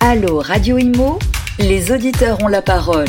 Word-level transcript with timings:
Allô 0.00 0.40
Radio 0.40 0.76
Imo, 0.76 1.18
les 1.58 1.90
auditeurs 1.90 2.42
ont 2.42 2.48
la 2.48 2.60
parole. 2.60 3.06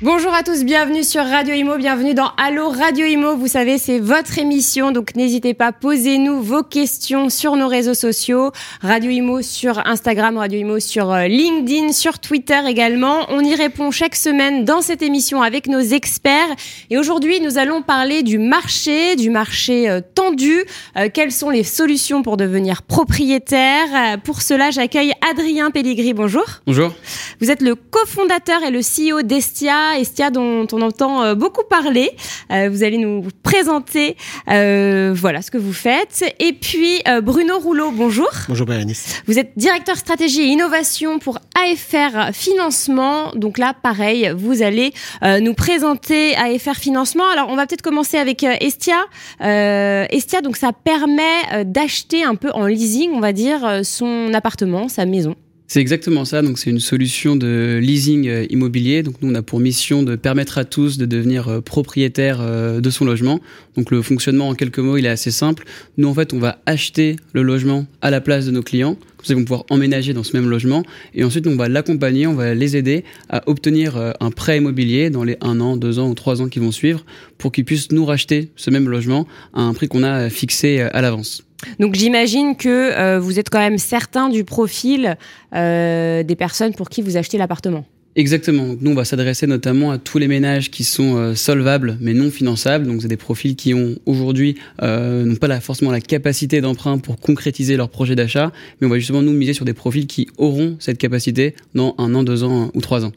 Bonjour 0.00 0.32
à 0.32 0.44
tous, 0.44 0.62
bienvenue 0.62 1.02
sur 1.02 1.24
Radio 1.24 1.52
Imo, 1.54 1.76
bienvenue 1.76 2.14
dans 2.14 2.30
Allo 2.36 2.68
Radio 2.68 3.04
Imo. 3.04 3.34
Vous 3.34 3.48
savez, 3.48 3.78
c'est 3.78 3.98
votre 3.98 4.38
émission, 4.38 4.92
donc 4.92 5.16
n'hésitez 5.16 5.54
pas, 5.54 5.72
posez-nous 5.72 6.40
vos 6.40 6.62
questions 6.62 7.30
sur 7.30 7.56
nos 7.56 7.66
réseaux 7.66 7.94
sociaux, 7.94 8.52
Radio 8.80 9.10
Imo 9.10 9.42
sur 9.42 9.84
Instagram, 9.88 10.36
Radio 10.36 10.60
Imo 10.60 10.78
sur 10.78 11.10
euh, 11.10 11.26
LinkedIn, 11.26 11.90
sur 11.90 12.20
Twitter 12.20 12.60
également. 12.68 13.26
On 13.30 13.40
y 13.40 13.56
répond 13.56 13.90
chaque 13.90 14.14
semaine 14.14 14.64
dans 14.64 14.82
cette 14.82 15.02
émission 15.02 15.42
avec 15.42 15.66
nos 15.66 15.80
experts. 15.80 16.54
Et 16.90 16.96
aujourd'hui, 16.96 17.40
nous 17.40 17.58
allons 17.58 17.82
parler 17.82 18.22
du 18.22 18.38
marché, 18.38 19.16
du 19.16 19.30
marché 19.30 19.90
euh, 19.90 20.00
tendu. 20.14 20.64
Euh, 20.96 21.08
quelles 21.12 21.32
sont 21.32 21.50
les 21.50 21.64
solutions 21.64 22.22
pour 22.22 22.36
devenir 22.36 22.84
propriétaire? 22.84 24.20
Pour 24.22 24.42
cela, 24.42 24.70
j'accueille 24.70 25.12
Adrien 25.28 25.72
Pelligri. 25.72 26.14
Bonjour. 26.14 26.44
Bonjour. 26.68 26.94
Vous 27.40 27.50
êtes 27.50 27.62
le 27.62 27.74
cofondateur 27.74 28.62
et 28.62 28.70
le 28.70 28.78
CEO 28.78 29.22
d'Estia. 29.22 29.87
Estia 29.96 30.30
dont 30.30 30.66
on 30.72 30.82
entend 30.82 31.22
euh, 31.22 31.34
beaucoup 31.34 31.64
parler. 31.68 32.10
Euh, 32.50 32.68
vous 32.70 32.82
allez 32.82 32.98
nous 32.98 33.26
présenter 33.42 34.16
euh, 34.48 35.12
voilà 35.14 35.42
ce 35.42 35.50
que 35.50 35.58
vous 35.58 35.72
faites. 35.72 36.24
Et 36.38 36.52
puis 36.52 37.02
Bruno 37.22 37.58
Rouleau, 37.58 37.90
bonjour. 37.90 38.28
Bonjour 38.48 38.66
Bérénice. 38.66 39.22
Vous 39.26 39.38
êtes 39.38 39.52
directeur 39.56 39.96
stratégie 39.96 40.42
et 40.42 40.46
innovation 40.46 41.18
pour 41.18 41.38
AFR 41.54 42.32
Financement. 42.32 43.32
Donc 43.34 43.58
là, 43.58 43.74
pareil, 43.74 44.32
vous 44.36 44.62
allez 44.62 44.92
nous 45.40 45.54
présenter 45.54 46.36
AFR 46.36 46.76
Financement. 46.76 47.28
Alors 47.28 47.48
on 47.48 47.56
va 47.56 47.66
peut-être 47.66 47.82
commencer 47.82 48.18
avec 48.18 48.42
Estia. 48.42 49.04
Estia, 49.40 50.40
donc 50.42 50.56
ça 50.56 50.72
permet 50.72 51.64
d'acheter 51.64 52.24
un 52.24 52.34
peu 52.34 52.50
en 52.52 52.66
leasing, 52.66 53.12
on 53.12 53.20
va 53.20 53.32
dire, 53.32 53.80
son 53.82 54.32
appartement, 54.34 54.88
sa 54.88 55.06
maison. 55.06 55.34
C'est 55.70 55.82
exactement 55.82 56.24
ça. 56.24 56.40
Donc, 56.40 56.58
c'est 56.58 56.70
une 56.70 56.80
solution 56.80 57.36
de 57.36 57.78
leasing 57.82 58.26
euh, 58.26 58.46
immobilier. 58.48 59.02
Donc, 59.02 59.16
nous, 59.20 59.30
on 59.30 59.34
a 59.34 59.42
pour 59.42 59.60
mission 59.60 60.02
de 60.02 60.16
permettre 60.16 60.56
à 60.56 60.64
tous 60.64 60.96
de 60.96 61.04
devenir 61.04 61.48
euh, 61.48 61.60
propriétaire 61.60 62.38
euh, 62.40 62.80
de 62.80 62.88
son 62.88 63.04
logement. 63.04 63.38
Donc, 63.76 63.90
le 63.90 64.00
fonctionnement, 64.00 64.48
en 64.48 64.54
quelques 64.54 64.78
mots, 64.78 64.96
il 64.96 65.04
est 65.04 65.10
assez 65.10 65.30
simple. 65.30 65.64
Nous, 65.98 66.08
en 66.08 66.14
fait, 66.14 66.32
on 66.32 66.38
va 66.38 66.62
acheter 66.64 67.16
le 67.34 67.42
logement 67.42 67.84
à 68.00 68.10
la 68.10 68.22
place 68.22 68.46
de 68.46 68.50
nos 68.50 68.62
clients. 68.62 68.94
Comme 68.94 69.26
ça, 69.26 69.34
ils 69.34 69.36
vont 69.36 69.44
pouvoir 69.44 69.64
emménager 69.68 70.14
dans 70.14 70.22
ce 70.22 70.34
même 70.34 70.48
logement. 70.48 70.84
Et 71.14 71.22
ensuite, 71.22 71.46
on 71.46 71.56
va 71.56 71.68
l'accompagner, 71.68 72.26
on 72.26 72.34
va 72.34 72.54
les 72.54 72.78
aider 72.78 73.04
à 73.28 73.46
obtenir 73.46 74.14
un 74.20 74.30
prêt 74.30 74.56
immobilier 74.56 75.10
dans 75.10 75.24
les 75.24 75.36
un 75.42 75.60
an, 75.60 75.76
deux 75.76 75.98
ans 75.98 76.08
ou 76.08 76.14
trois 76.14 76.40
ans 76.40 76.48
qui 76.48 76.60
vont 76.60 76.72
suivre 76.72 77.04
pour 77.36 77.52
qu'ils 77.52 77.64
puissent 77.66 77.92
nous 77.92 78.06
racheter 78.06 78.50
ce 78.56 78.70
même 78.70 78.88
logement 78.88 79.26
à 79.52 79.62
un 79.62 79.74
prix 79.74 79.88
qu'on 79.88 80.04
a 80.04 80.30
fixé 80.30 80.80
à 80.80 81.02
l'avance. 81.02 81.47
Donc 81.78 81.94
j'imagine 81.94 82.56
que 82.56 82.68
euh, 82.68 83.18
vous 83.20 83.38
êtes 83.38 83.50
quand 83.50 83.58
même 83.58 83.78
certain 83.78 84.28
du 84.28 84.44
profil 84.44 85.16
euh, 85.54 86.22
des 86.22 86.36
personnes 86.36 86.74
pour 86.74 86.88
qui 86.88 87.02
vous 87.02 87.16
achetez 87.16 87.38
l'appartement. 87.38 87.84
Exactement. 88.16 88.74
nous, 88.80 88.90
on 88.90 88.94
va 88.94 89.04
s'adresser 89.04 89.46
notamment 89.46 89.92
à 89.92 89.98
tous 89.98 90.18
les 90.18 90.26
ménages 90.26 90.72
qui 90.72 90.82
sont 90.82 91.16
euh, 91.16 91.34
solvables 91.36 91.96
mais 92.00 92.14
non 92.14 92.30
finançables. 92.30 92.84
Donc, 92.84 93.02
c'est 93.02 93.08
des 93.08 93.16
profils 93.16 93.54
qui 93.54 93.74
ont 93.74 93.96
aujourd'hui 94.06 94.56
n'ont 94.82 95.36
pas 95.36 95.60
forcément 95.60 95.92
la 95.92 96.00
capacité 96.00 96.60
d'emprunt 96.60 96.98
pour 96.98 97.20
concrétiser 97.20 97.76
leur 97.76 97.90
projet 97.90 98.16
d'achat, 98.16 98.50
mais 98.80 98.88
on 98.88 98.90
va 98.90 98.98
justement 98.98 99.22
nous 99.22 99.32
miser 99.32 99.52
sur 99.52 99.64
des 99.64 99.74
profils 99.74 100.06
qui 100.06 100.26
auront 100.36 100.76
cette 100.80 100.98
capacité 100.98 101.54
dans 101.74 101.94
un 101.98 102.12
an, 102.14 102.24
deux 102.24 102.42
ans 102.42 102.70
ou 102.74 102.80
trois 102.80 103.04
ans. 103.04 103.12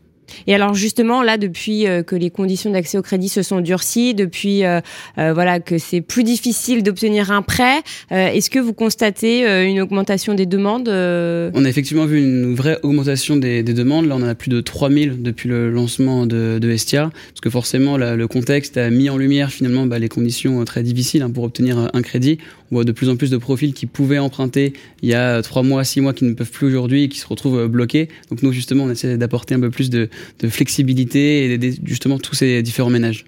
Et 0.48 0.56
alors 0.56 0.74
justement 0.74 1.24
là, 1.24 1.38
depuis 1.38 1.88
euh, 1.88 2.04
que 2.04 2.16
les 2.16 2.30
conditions 2.30 2.72
d'accès 2.72 2.98
au 2.98 3.02
crédit 3.02 3.30
se 3.30 3.42
sont 3.42 3.62
durcies, 3.62 4.14
depuis 4.14 4.64
euh, 4.64 4.82
euh, 5.18 5.34
voilà 5.34 5.60
que 5.60 5.78
c'est 5.78 6.02
plus 6.02 6.24
difficile 6.24 6.84
d'obtenir 6.84 7.32
un 7.32 7.42
prêt, 7.42 7.82
est-ce 8.10 8.50
que 8.50 8.60
vous 8.60 8.74
constatez 8.74 9.44
une 9.68 9.82
augmentation 9.82 10.34
des 10.34 10.46
demandes 10.46 10.90
On 10.90 11.66
a 11.66 11.70
effectivement 11.70 12.06
vu 12.06 12.20
une 12.20 12.56
vraie 12.56 12.80
augmentation 12.84 13.36
des, 13.38 13.64
demandes. 13.64 14.06
Là, 14.08 14.16
on 14.18 14.24
en 14.24 14.28
a 14.28 14.36
plus 14.36 14.50
de 14.50 14.62
3000 14.62 15.22
depuis 15.22 15.50
le 15.50 15.70
lancement 15.70 16.26
de, 16.26 16.60
de 16.60 16.72
Estia, 16.72 17.12
parce 17.12 17.42
que 17.42 17.50
forcément 17.50 17.98
le 17.98 18.28
contexte 18.28 18.78
a 18.78 18.90
mis 18.90 19.10
en 19.10 19.18
lumière 19.18 19.52
finalement 19.52 19.86
bah, 19.86 20.00
les 20.00 20.10
conditions 20.10 20.64
très 20.66 20.84
difficiles 20.84 21.22
hein, 21.22 21.32
pour 21.32 21.44
obtenir 21.44 21.90
un 21.94 22.02
crédit. 22.02 22.40
On 22.72 22.76
voit 22.76 22.84
de 22.84 22.92
plus 22.92 23.10
en 23.10 23.16
plus 23.16 23.30
de 23.30 23.38
profils 23.38 23.74
qui 23.74 23.86
pouvaient 23.86 24.20
emprunter 24.20 24.74
il 25.02 25.10
y 25.10 25.14
a 25.14 25.42
trois 25.42 25.64
mois, 25.64 25.84
six 25.84 26.02
mois, 26.02 26.14
qui 26.14 26.26
ne 26.26 26.34
peuvent 26.34 26.52
plus 26.52 26.68
aujourd'hui 26.68 27.04
et 27.04 27.10
qui 27.10 27.20
se 27.20 27.28
retrouvent 27.28 27.68
bloqués. 27.68 28.10
Donc 28.30 28.44
nous 28.44 28.52
justement, 28.52 28.86
on 28.86 28.90
essaie 28.90 29.18
d'apporter 29.18 29.56
un 29.56 29.60
peu 29.60 29.70
plus 29.70 29.90
de, 29.90 30.10
de 30.40 30.50
flexibilité 30.50 31.46
et 31.46 31.50
d'aider 31.50 31.78
justement 31.84 32.18
tous 32.18 32.36
ces 32.36 32.62
différents 32.62 32.90
ménages. 32.90 33.26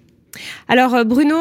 Alors 0.68 0.96
euh, 0.96 1.04
Bruno, 1.04 1.36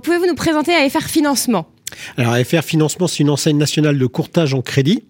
pouvez-vous 0.00 0.26
nous 0.26 0.34
présenter 0.34 0.74
AFR 0.74 1.04
Financement? 1.08 1.68
Alors 2.16 2.32
AFR 2.32 2.62
Financement, 2.62 3.06
c'est 3.06 3.20
une 3.20 3.30
enseigne 3.30 3.58
nationale 3.58 3.98
de 3.98 4.06
courtage 4.06 4.54
en 4.54 4.62
crédit 4.62 5.04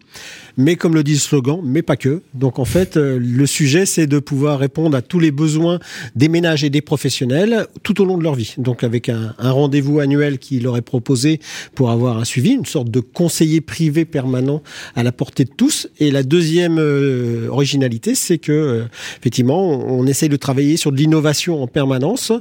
mais 0.58 0.74
comme 0.74 0.94
le 0.94 1.04
dit 1.04 1.12
le 1.12 1.18
slogan, 1.18 1.60
mais 1.62 1.82
pas 1.82 1.96
que. 1.96 2.20
Donc 2.34 2.58
en 2.58 2.64
fait, 2.64 2.96
euh, 2.96 3.18
le 3.20 3.46
sujet, 3.46 3.86
c'est 3.86 4.08
de 4.08 4.18
pouvoir 4.18 4.58
répondre 4.58 4.96
à 4.96 5.02
tous 5.02 5.20
les 5.20 5.30
besoins 5.30 5.78
des 6.16 6.28
ménages 6.28 6.64
et 6.64 6.70
des 6.70 6.80
professionnels 6.80 7.66
tout 7.84 8.02
au 8.02 8.04
long 8.04 8.18
de 8.18 8.24
leur 8.24 8.34
vie. 8.34 8.54
Donc 8.58 8.82
avec 8.82 9.08
un, 9.08 9.34
rendez-vous 9.38 10.00
annuel 10.00 10.38
qui 10.38 10.58
leur 10.58 10.76
est 10.76 10.82
proposé 10.82 11.40
pour 11.74 11.90
avoir 11.90 12.18
un 12.18 12.24
suivi, 12.24 12.50
une 12.50 12.66
sorte 12.66 12.90
de 12.90 12.98
conseiller 12.98 13.60
privé 13.60 14.04
permanent 14.04 14.62
à 14.96 15.04
la 15.04 15.12
portée 15.12 15.44
de 15.44 15.52
tous. 15.56 15.88
Et 16.00 16.10
la 16.10 16.24
deuxième 16.24 16.78
euh, 16.78 17.46
originalité, 17.48 18.16
c'est 18.16 18.38
que 18.38 18.52
euh, 18.52 18.84
effectivement, 19.20 19.68
on, 19.88 20.08
essaye 20.08 20.28
de 20.28 20.36
travailler 20.36 20.76
sur 20.78 20.90
de 20.90 20.96
l'innovation 20.96 21.62
en 21.62 21.66
permanence, 21.66 22.32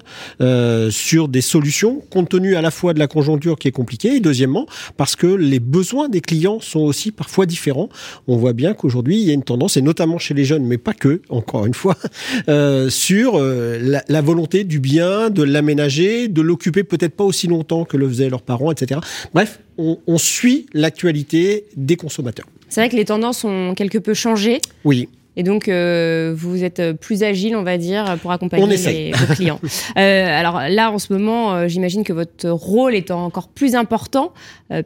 sur 0.90 1.28
des 1.28 1.42
solutions 1.42 2.02
compte 2.10 2.30
tenu 2.30 2.56
à 2.56 2.62
la 2.62 2.72
fois 2.72 2.94
de 2.94 3.00
la 3.00 3.08
conjoncture 3.08 3.58
qui 3.60 3.68
est 3.68 3.72
compliquée 3.72 4.16
et 4.16 4.20
deuxièmement 4.22 4.66
parce 4.96 5.18
que 5.18 5.28
les 5.28 5.60
besoins 5.60 6.08
des 6.08 6.22
clients 6.22 6.60
sont 6.62 6.80
aussi 6.80 7.12
parfois 7.12 7.46
différents 7.46 7.57
on 8.28 8.38
voit 8.38 8.54
bien 8.54 8.74
qu'aujourd'hui, 8.74 9.18
il 9.18 9.24
y 9.24 9.32
a 9.32 9.34
une 9.34 9.44
tendance, 9.44 9.78
et 9.78 9.82
notamment 9.82 10.18
chez 10.18 10.34
les 10.34 10.46
jeunes, 10.46 10.66
mais 10.66 10.78
pas 10.78 10.94
que, 10.94 11.22
encore 11.30 11.66
une 11.66 11.74
fois, 11.74 11.96
euh, 12.50 12.90
sur 12.90 13.34
euh, 13.36 14.00
la, 14.08 14.22
volonté 14.22 14.64
du 14.64 14.80
bien, 14.80 15.30
de 15.30 15.44
l'aménager, 15.44 16.28
de 16.28 16.42
l'occuper 16.42 16.84
peut-être 16.84 17.16
pas 17.16 17.24
aussi 17.24 17.48
longtemps 17.48 17.86
que 17.86 17.98
le 17.98 18.08
faisaient 18.08 18.30
leurs 18.30 18.42
parents, 18.42 18.72
etc. 18.72 19.00
Bref, 19.34 19.60
on, 19.78 20.18
suit 20.18 20.66
l'actualité 20.74 21.66
des 21.76 21.96
consommateurs. 21.96 22.48
C'est 22.68 22.82
vrai 22.82 22.90
que 22.90 22.96
les 22.96 23.06
tendances 23.06 23.44
ont 23.44 23.76
quelque 23.76 24.00
peu 24.00 24.16
changé. 24.16 24.60
Oui. 24.84 25.08
Et 25.36 25.44
donc, 25.44 25.68
euh, 25.68 26.34
vous 26.36 26.64
êtes 26.64 26.94
plus 26.94 27.22
agile, 27.22 27.56
on 27.56 27.62
va 27.62 27.78
dire, 27.78 28.18
pour 28.24 28.32
accompagner 28.32 28.76
les, 28.76 29.12
vos 29.12 29.34
clients. 29.36 29.60
alors 29.96 30.62
là, 30.68 30.92
en 30.92 30.98
ce 30.98 31.14
moment, 31.14 31.68
j'imagine 31.68 32.04
que 32.04 32.12
votre 32.12 32.50
rôle 32.50 32.96
est 32.96 33.12
encore 33.12 33.50
plus 33.50 33.76
important, 33.76 34.34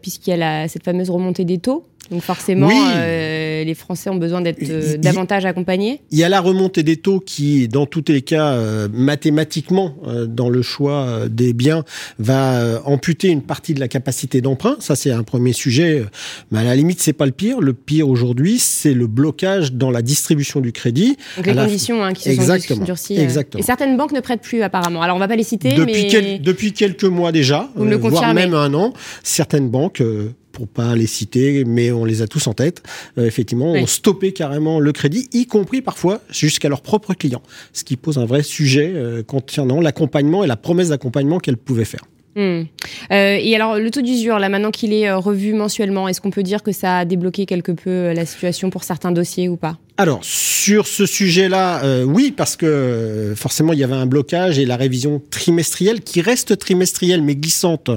puisqu'il 0.01 0.31
y 0.37 0.43
a 0.43 0.67
cette 0.67 0.83
fameuse 0.83 1.09
remontée 1.09 1.45
des 1.45 1.57
taux. 1.57 1.85
Donc 2.09 2.23
forcément, 2.23 2.69
euh, 2.71 3.63
les 3.63 3.73
Français 3.73 4.09
ont 4.09 4.17
besoin 4.17 4.41
d'être 4.41 4.61
euh, 4.69 4.97
davantage 4.97 5.45
accompagnés. 5.45 6.01
Il 6.11 6.17
y 6.17 6.23
a 6.23 6.29
la 6.29 6.41
remontée 6.41 6.83
des 6.83 6.97
taux 6.97 7.21
qui, 7.21 7.69
dans 7.69 7.85
tous 7.85 8.03
les 8.09 8.21
cas, 8.21 8.53
euh, 8.53 8.89
mathématiquement, 8.91 9.95
dans 10.27 10.49
le 10.49 10.61
choix 10.61 11.27
des 11.29 11.53
biens, 11.53 11.83
va 12.19 12.81
amputer 12.85 13.29
une 13.29 13.41
partie 13.41 13.73
de 13.73 13.79
la 13.79 13.87
capacité 13.87 14.41
d'emprunt. 14.41 14.75
Ça, 14.79 14.95
c'est 14.95 15.11
un 15.11 15.23
premier 15.23 15.53
sujet. 15.53 16.03
Mais 16.51 16.59
à 16.59 16.63
la 16.63 16.75
limite, 16.75 17.01
c'est 17.01 17.13
pas 17.13 17.25
le 17.25 17.31
pire. 17.31 17.61
Le 17.61 17.73
pire 17.73 18.09
aujourd'hui, 18.09 18.59
c'est 18.59 18.93
le 18.93 19.07
blocage 19.07 19.73
dans 19.73 19.91
la 19.91 20.01
distribution 20.01 20.59
du 20.59 20.71
crédit. 20.71 21.17
Donc 21.37 21.45
les 21.45 21.55
conditions 21.55 22.03
hein, 22.03 22.13
qui 22.13 22.23
se 22.23 22.29
Exactement. 22.29 22.79
sont 22.79 22.85
durcies. 22.85 23.17
Exactement. 23.17 23.61
Et 23.61 23.65
certaines 23.65 23.95
banques 23.95 24.11
ne 24.11 24.19
prêtent 24.19 24.41
plus 24.41 24.61
apparemment. 24.63 25.01
Alors 25.01 25.15
on 25.15 25.19
va 25.19 25.27
pas 25.27 25.35
les 25.35 25.43
citer, 25.43 25.73
depuis 25.73 26.09
mais 26.11 26.39
depuis 26.39 26.73
quelques 26.73 27.03
mois 27.03 27.31
déjà, 27.31 27.69
voire 27.75 28.33
même 28.33 28.53
un 28.53 28.73
an, 28.73 28.93
certaines 29.23 29.69
banques 29.69 30.03
pour 30.61 30.67
pas 30.67 30.95
les 30.95 31.07
citer, 31.07 31.63
mais 31.65 31.91
on 31.91 32.05
les 32.05 32.21
a 32.21 32.27
tous 32.27 32.45
en 32.45 32.53
tête, 32.53 32.83
euh, 33.17 33.25
effectivement, 33.25 33.71
ont 33.71 33.87
stoppé 33.87 34.31
carrément 34.31 34.79
le 34.79 34.91
crédit, 34.91 35.27
y 35.33 35.47
compris 35.47 35.81
parfois 35.81 36.21
jusqu'à 36.29 36.69
leurs 36.69 36.83
propres 36.83 37.15
clients, 37.15 37.41
ce 37.73 37.83
qui 37.83 37.97
pose 37.97 38.19
un 38.19 38.25
vrai 38.25 38.43
sujet 38.43 38.91
euh, 38.93 39.23
concernant 39.23 39.81
l'accompagnement 39.81 40.43
et 40.43 40.47
la 40.47 40.57
promesse 40.57 40.89
d'accompagnement 40.89 41.39
qu'elles 41.39 41.57
pouvaient 41.57 41.83
faire. 41.83 42.05
Hmm. 42.35 42.65
Euh, 43.11 43.39
et 43.41 43.55
alors, 43.55 43.79
le 43.79 43.89
taux 43.89 44.01
d'usure, 44.01 44.37
là, 44.37 44.49
maintenant 44.49 44.69
qu'il 44.69 44.93
est 44.93 45.11
revu 45.11 45.53
mensuellement, 45.53 46.07
est-ce 46.07 46.21
qu'on 46.21 46.29
peut 46.29 46.43
dire 46.43 46.61
que 46.61 46.71
ça 46.71 46.99
a 46.99 47.05
débloqué 47.05 47.47
quelque 47.47 47.71
peu 47.71 48.13
la 48.13 48.27
situation 48.27 48.69
pour 48.69 48.83
certains 48.83 49.11
dossiers 49.11 49.49
ou 49.49 49.57
pas? 49.57 49.79
Alors, 49.97 50.21
sur 50.23 50.87
ce 50.87 51.05
sujet-là, 51.05 51.83
euh, 51.83 52.03
oui, 52.03 52.33
parce 52.35 52.55
que 52.55 52.65
euh, 52.65 53.35
forcément, 53.35 53.73
il 53.73 53.79
y 53.79 53.83
avait 53.83 53.93
un 53.93 54.05
blocage 54.05 54.57
et 54.57 54.65
la 54.65 54.77
révision 54.77 55.21
trimestrielle, 55.29 56.01
qui 56.01 56.21
reste 56.21 56.57
trimestrielle 56.57 57.21
mais 57.21 57.35
glissante, 57.35 57.91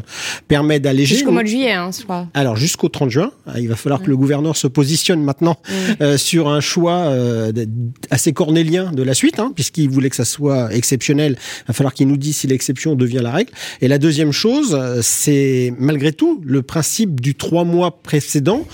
permet 0.49 0.81
d'alléger. 0.81 1.15
Jusqu'au 1.15 1.31
mois 1.31 1.43
de 1.43 1.49
juillet, 1.49 1.73
hein, 1.73 1.91
crois. 2.03 2.27
Alors, 2.35 2.57
jusqu'au 2.57 2.89
30 2.89 3.11
juin. 3.11 3.31
Ah, 3.47 3.61
il 3.61 3.69
va 3.69 3.77
falloir 3.77 4.03
que 4.03 4.09
le 4.09 4.17
gouverneur 4.17 4.57
se 4.57 4.67
positionne 4.67 5.23
maintenant 5.23 5.57
euh, 6.01 6.19
sur 6.19 6.49
un 6.49 6.61
choix 6.61 7.13
assez 8.11 8.33
cornélien 8.33 8.93
de 8.93 9.03
la 9.03 9.15
suite, 9.15 9.39
hein, 9.39 9.53
puisqu'il 9.55 9.89
voulait 9.89 10.11
que 10.11 10.17
ça 10.17 10.25
soit 10.25 10.75
exceptionnel. 10.75 11.37
Il 11.63 11.69
va 11.69 11.75
falloir 11.75 11.95
qu'il 11.95 12.09
nous 12.09 12.17
dise 12.17 12.39
si 12.39 12.47
l'exception 12.47 12.97
devient 12.97 13.21
la 13.23 13.31
règle. 13.31 13.53
Et 13.81 13.89
la 13.89 13.99
deuxième 13.99 14.33
chose, 14.33 14.79
c'est 15.03 15.73
malgré 15.79 16.13
tout 16.13 16.43
le 16.45 16.63
principe 16.63 17.21
du 17.21 17.35
trois 17.35 17.65
mois 17.65 18.03
précédent 18.03 18.67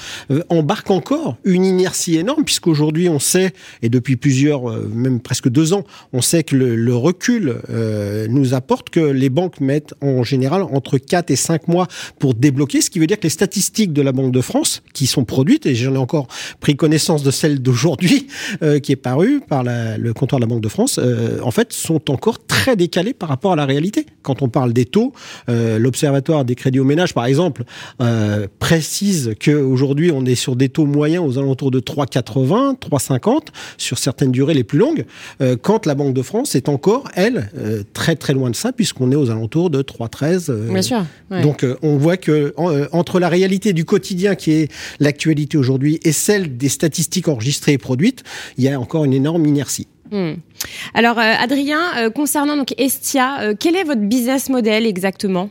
embarque 0.48 0.90
encore 0.90 1.36
une 1.44 1.64
inertie 1.64 2.16
énorme 2.16 2.44
puisqu'aujourd'hui 2.44 3.08
on 3.10 3.18
sait 3.18 3.52
et 3.82 3.88
depuis 3.88 4.16
plusieurs, 4.16 4.70
même 4.88 5.20
presque 5.20 5.48
deux 5.48 5.72
ans, 5.72 5.84
on 6.12 6.20
sait 6.20 6.42
que 6.42 6.56
le, 6.56 6.94
recul 6.94 7.56
nous 8.28 8.54
apporte 8.54 8.90
que 8.90 9.00
les 9.00 9.30
banques 9.30 9.60
mettent 9.60 9.94
en 10.00 10.22
général 10.22 10.62
entre 10.62 10.98
4 10.98 11.30
et 11.30 11.36
5 11.36 11.68
mois 11.68 11.86
pour 12.18 12.34
débloquer, 12.34 12.80
ce 12.80 12.90
qui 12.90 12.98
veut 12.98 13.06
dire 13.06 13.18
que 13.18 13.24
les 13.24 13.30
statistiques 13.30 13.92
de 13.92 14.02
la 14.02 14.12
Banque 14.12 14.32
de 14.32 14.40
France 14.40 14.82
qui 14.92 15.06
sont 15.06 15.24
produites 15.24 15.66
et 15.66 15.74
j'en 15.74 15.94
ai 15.94 15.98
encore 15.98 16.26
pris 16.60 16.76
connaissance 16.76 17.22
de 17.22 17.30
celle 17.30 17.62
d'aujourd'hui 17.62 18.26
qui 18.82 18.92
est 18.92 18.96
parue 18.96 19.40
par 19.40 19.62
le 19.64 20.12
comptoir 20.12 20.40
de 20.40 20.44
la 20.44 20.48
Banque 20.48 20.62
de 20.62 20.68
France, 20.68 21.00
en 21.42 21.50
fait 21.50 21.72
sont 21.72 22.10
encore 22.10 22.44
très 22.46 22.76
décalées 22.76 23.14
par 23.14 23.28
rapport 23.28 23.52
à 23.52 23.56
la 23.56 23.66
réalité. 23.66 24.06
Quand 24.22 24.42
on 24.42 24.48
parle 24.48 24.72
des 24.72 24.84
taux, 24.84 25.12
euh, 25.48 25.78
l'Observatoire 25.78 26.44
des 26.44 26.54
crédits 26.54 26.80
aux 26.80 26.84
ménages, 26.84 27.14
par 27.14 27.26
exemple, 27.26 27.64
euh, 28.00 28.46
précise 28.58 29.34
qu'aujourd'hui, 29.42 30.10
on 30.12 30.24
est 30.24 30.34
sur 30.34 30.56
des 30.56 30.68
taux 30.68 30.86
moyens 30.86 31.24
aux 31.26 31.38
alentours 31.38 31.70
de 31.70 31.80
3,80, 31.80 32.76
3,50 32.78 32.99
sur 33.78 33.98
certaines 33.98 34.32
durées 34.32 34.54
les 34.54 34.64
plus 34.64 34.78
longues, 34.78 35.04
euh, 35.40 35.56
quand 35.60 35.86
la 35.86 35.94
Banque 35.94 36.14
de 36.14 36.22
France 36.22 36.54
est 36.54 36.68
encore, 36.68 37.04
elle, 37.14 37.50
très 37.92 38.16
très 38.16 38.32
loin 38.32 38.50
de 38.50 38.56
ça, 38.56 38.72
puisqu'on 38.72 39.12
est 39.12 39.16
aux 39.16 39.30
alentours 39.30 39.70
de 39.70 39.82
3,13. 39.82 40.52
Bien 40.70 40.82
sûr. 40.82 41.04
Donc, 41.42 41.64
on 41.82 41.96
voit 41.96 42.16
que 42.16 42.54
entre 42.92 43.20
la 43.20 43.28
réalité 43.28 43.72
du 43.72 43.84
quotidien 43.84 44.34
qui 44.34 44.52
est 44.52 44.72
l'actualité 44.98 45.56
aujourd'hui 45.56 46.00
et 46.02 46.12
celle 46.12 46.56
des 46.56 46.68
statistiques 46.68 47.28
enregistrées 47.28 47.72
et 47.72 47.78
produites, 47.78 48.22
il 48.58 48.64
y 48.64 48.68
a 48.68 48.78
encore 48.78 49.04
une 49.04 49.12
énorme 49.12 49.46
inertie. 49.46 49.86
Hmm. 50.10 50.34
Alors, 50.94 51.18
euh, 51.18 51.34
Adrien, 51.38 51.80
euh, 51.98 52.10
concernant 52.10 52.56
donc 52.56 52.74
Estia, 52.78 53.42
euh, 53.42 53.54
quel 53.58 53.76
est 53.76 53.84
votre 53.84 54.00
business 54.00 54.48
model 54.48 54.86
exactement? 54.86 55.50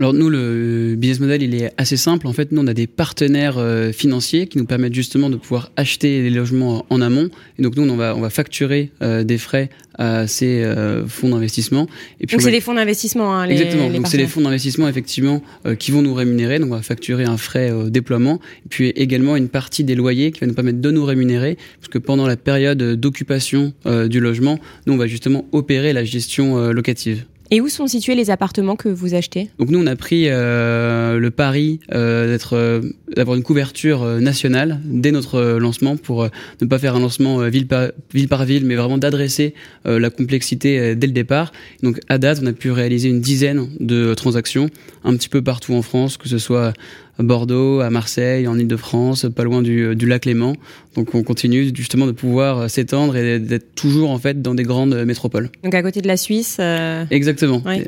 Alors 0.00 0.12
nous, 0.12 0.28
le 0.28 0.96
business 0.96 1.20
model, 1.20 1.42
il 1.42 1.54
est 1.54 1.72
assez 1.76 1.96
simple. 1.96 2.26
En 2.26 2.32
fait, 2.32 2.50
nous, 2.50 2.60
on 2.60 2.66
a 2.66 2.74
des 2.74 2.88
partenaires 2.88 3.58
euh, 3.58 3.92
financiers 3.92 4.48
qui 4.48 4.58
nous 4.58 4.64
permettent 4.64 4.94
justement 4.94 5.30
de 5.30 5.36
pouvoir 5.36 5.70
acheter 5.76 6.20
les 6.20 6.30
logements 6.30 6.84
en 6.90 7.00
amont. 7.00 7.30
Et 7.58 7.62
donc 7.62 7.76
nous, 7.76 7.88
on 7.88 7.96
va, 7.96 8.16
on 8.16 8.20
va 8.20 8.30
facturer 8.30 8.90
euh, 9.02 9.22
des 9.22 9.38
frais 9.38 9.70
à 9.96 10.26
ces 10.26 10.64
euh, 10.64 11.06
fonds 11.06 11.28
d'investissement. 11.28 11.86
Et 12.20 12.26
puis 12.26 12.36
donc 12.36 12.42
c'est 12.42 12.50
des 12.50 12.60
fonds 12.60 12.74
d'investissement, 12.74 13.32
hein, 13.32 13.46
les, 13.46 13.52
Exactement. 13.52 13.88
donc 13.90 14.08
c'est 14.08 14.16
les 14.16 14.26
fonds 14.26 14.40
d'investissement 14.40 14.88
effectivement 14.88 15.40
qui 15.78 15.92
vont 15.92 16.02
nous 16.02 16.14
rémunérer. 16.14 16.58
Donc 16.58 16.72
on 16.72 16.74
va 16.74 16.82
facturer 16.82 17.24
un 17.24 17.36
frais 17.36 17.70
au 17.70 17.90
déploiement. 17.90 18.40
Et 18.66 18.68
puis 18.68 18.88
également 18.96 19.36
une 19.36 19.48
partie 19.48 19.84
des 19.84 19.94
loyers 19.94 20.32
qui 20.32 20.40
va 20.40 20.48
nous 20.48 20.54
permettre 20.54 20.80
de 20.80 20.90
nous 20.90 21.04
rémunérer, 21.04 21.56
parce 21.78 21.88
que 21.88 21.98
pendant 21.98 22.26
la 22.26 22.36
période 22.36 22.82
d'occupation 22.82 23.72
du 23.86 24.18
logement, 24.18 24.58
nous 24.86 24.94
on 24.94 24.96
va 24.96 25.06
justement 25.06 25.46
opérer 25.52 25.92
la 25.92 26.02
gestion 26.02 26.72
locative. 26.72 27.24
Et 27.50 27.60
où 27.60 27.68
sont 27.68 27.86
situés 27.86 28.14
les 28.14 28.30
appartements 28.30 28.76
que 28.76 28.88
vous 28.88 29.14
achetez? 29.14 29.50
Donc 29.58 29.68
nous, 29.70 29.78
on 29.78 29.86
a 29.86 29.96
pris 29.96 30.26
euh, 30.28 31.18
le 31.18 31.30
pari 31.30 31.80
euh, 31.92 32.26
d'être, 32.26 32.54
euh, 32.54 32.80
d'avoir 33.14 33.36
une 33.36 33.42
couverture 33.42 34.04
nationale 34.20 34.80
dès 34.84 35.12
notre 35.12 35.58
lancement 35.58 35.96
pour 35.96 36.28
ne 36.60 36.66
pas 36.66 36.78
faire 36.78 36.96
un 36.96 37.00
lancement 37.00 37.38
ville 37.48 37.66
par, 37.66 37.88
ville 38.12 38.28
par 38.28 38.44
ville, 38.44 38.64
mais 38.64 38.76
vraiment 38.76 38.98
d'adresser 38.98 39.54
la 39.84 40.10
complexité 40.10 40.94
dès 40.94 41.06
le 41.06 41.12
départ. 41.12 41.52
Donc 41.82 42.00
à 42.08 42.18
date, 42.18 42.40
on 42.42 42.46
a 42.46 42.52
pu 42.52 42.70
réaliser 42.70 43.08
une 43.08 43.20
dizaine 43.20 43.68
de 43.78 44.14
transactions 44.14 44.70
un 45.04 45.14
petit 45.16 45.28
peu 45.28 45.42
partout 45.42 45.74
en 45.74 45.82
France, 45.82 46.16
que 46.16 46.28
ce 46.28 46.38
soit 46.38 46.72
Bordeaux, 47.18 47.80
à 47.80 47.90
Marseille, 47.90 48.46
en 48.48 48.58
Ile-de-France, 48.58 49.26
pas 49.34 49.44
loin 49.44 49.62
du, 49.62 49.94
du, 49.94 50.06
lac 50.06 50.24
Léman. 50.24 50.54
Donc 50.96 51.14
on 51.14 51.22
continue 51.22 51.70
justement 51.74 52.06
de 52.06 52.12
pouvoir 52.12 52.68
s'étendre 52.70 53.16
et 53.16 53.38
d'être 53.38 53.74
toujours 53.74 54.10
en 54.10 54.18
fait 54.18 54.42
dans 54.42 54.54
des 54.54 54.62
grandes 54.62 55.04
métropoles. 55.04 55.50
Donc 55.62 55.74
à 55.74 55.82
côté 55.82 56.00
de 56.00 56.08
la 56.08 56.16
Suisse. 56.16 56.58
Euh... 56.60 57.04
Exactement. 57.10 57.62
Ouais. 57.64 57.86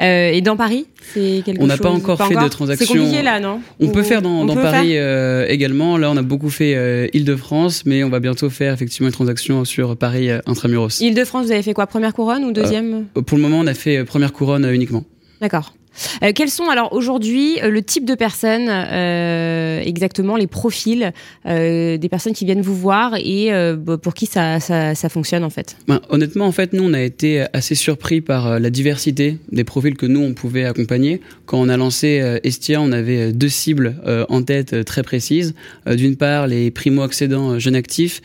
Euh, 0.00 0.30
et 0.30 0.40
dans 0.40 0.56
Paris, 0.56 0.86
c'est 1.14 1.42
quelque 1.44 1.60
On 1.60 1.66
n'a 1.66 1.76
pas 1.76 1.90
encore 1.90 2.26
fait 2.26 2.34
de 2.34 2.48
transactions. 2.48 2.86
C'est 2.86 2.98
compliqué 2.98 3.22
là, 3.22 3.40
non 3.40 3.60
On 3.80 3.88
peut 3.88 4.02
faire 4.02 4.22
dans, 4.22 4.44
dans 4.44 4.54
Paris 4.54 4.96
euh, 4.96 5.46
également. 5.48 5.96
Là, 5.98 6.10
on 6.10 6.16
a 6.16 6.22
beaucoup 6.22 6.50
fait 6.50 6.74
euh, 6.74 7.06
Île-de-France, 7.12 7.84
mais 7.86 8.04
on 8.04 8.08
va 8.08 8.20
bientôt 8.20 8.50
faire 8.50 8.72
effectivement 8.72 9.08
une 9.08 9.14
transaction 9.14 9.64
sur 9.64 9.96
Paris 9.96 10.30
euh, 10.30 10.40
intramuros. 10.46 11.00
Île-de-France, 11.00 11.46
vous 11.46 11.52
avez 11.52 11.62
fait 11.62 11.74
quoi? 11.74 11.86
Première 11.86 12.14
couronne 12.14 12.44
ou 12.44 12.52
deuxième? 12.52 13.06
Pour 13.26 13.36
le 13.36 13.42
moment, 13.42 13.60
on 13.60 13.66
a 13.66 13.74
fait 13.74 14.04
première 14.04 14.32
couronne 14.32 14.68
uniquement. 14.72 15.04
D'accord. 15.40 15.74
Euh, 16.22 16.32
quels 16.34 16.50
sont 16.50 16.68
alors 16.68 16.92
aujourd'hui 16.92 17.58
euh, 17.62 17.70
le 17.70 17.82
type 17.82 18.04
de 18.04 18.14
personnes, 18.14 18.68
euh, 18.68 19.80
exactement 19.80 20.36
les 20.36 20.46
profils 20.46 21.12
des 21.44 22.08
personnes 22.10 22.32
qui 22.32 22.44
viennent 22.44 22.62
vous 22.62 22.74
voir 22.74 23.14
et 23.16 23.50
bah, 23.76 23.98
pour 23.98 24.14
qui 24.14 24.26
ça, 24.26 24.60
ça, 24.60 24.94
ça, 24.94 25.08
fonctionne 25.08 25.44
en 25.44 25.50
fait? 25.50 25.76
Ben, 25.88 26.00
Honnêtement, 26.08 26.46
en 26.46 26.52
fait, 26.52 26.72
nous 26.72 26.84
on 26.84 26.94
a 26.94 27.00
été 27.00 27.44
assez 27.52 27.74
surpris 27.74 28.20
par 28.20 28.60
la 28.60 28.70
diversité 28.70 29.38
des 29.50 29.64
profils 29.64 29.96
que 29.96 30.06
nous 30.06 30.20
on 30.20 30.34
pouvait 30.34 30.64
accompagner. 30.64 31.20
Quand 31.46 31.60
on 31.60 31.68
a 31.68 31.76
lancé 31.76 32.38
Estia, 32.44 32.80
on 32.80 32.92
avait 32.92 33.32
deux 33.32 33.48
cibles 33.48 33.96
en 34.28 34.42
tête 34.42 34.84
très 34.84 35.02
précises. 35.02 35.54
D'une 35.86 36.16
part, 36.16 36.46
les 36.46 36.70
primo-accédants 36.70 37.58
jeunes 37.58 37.76
actifs 37.76 38.22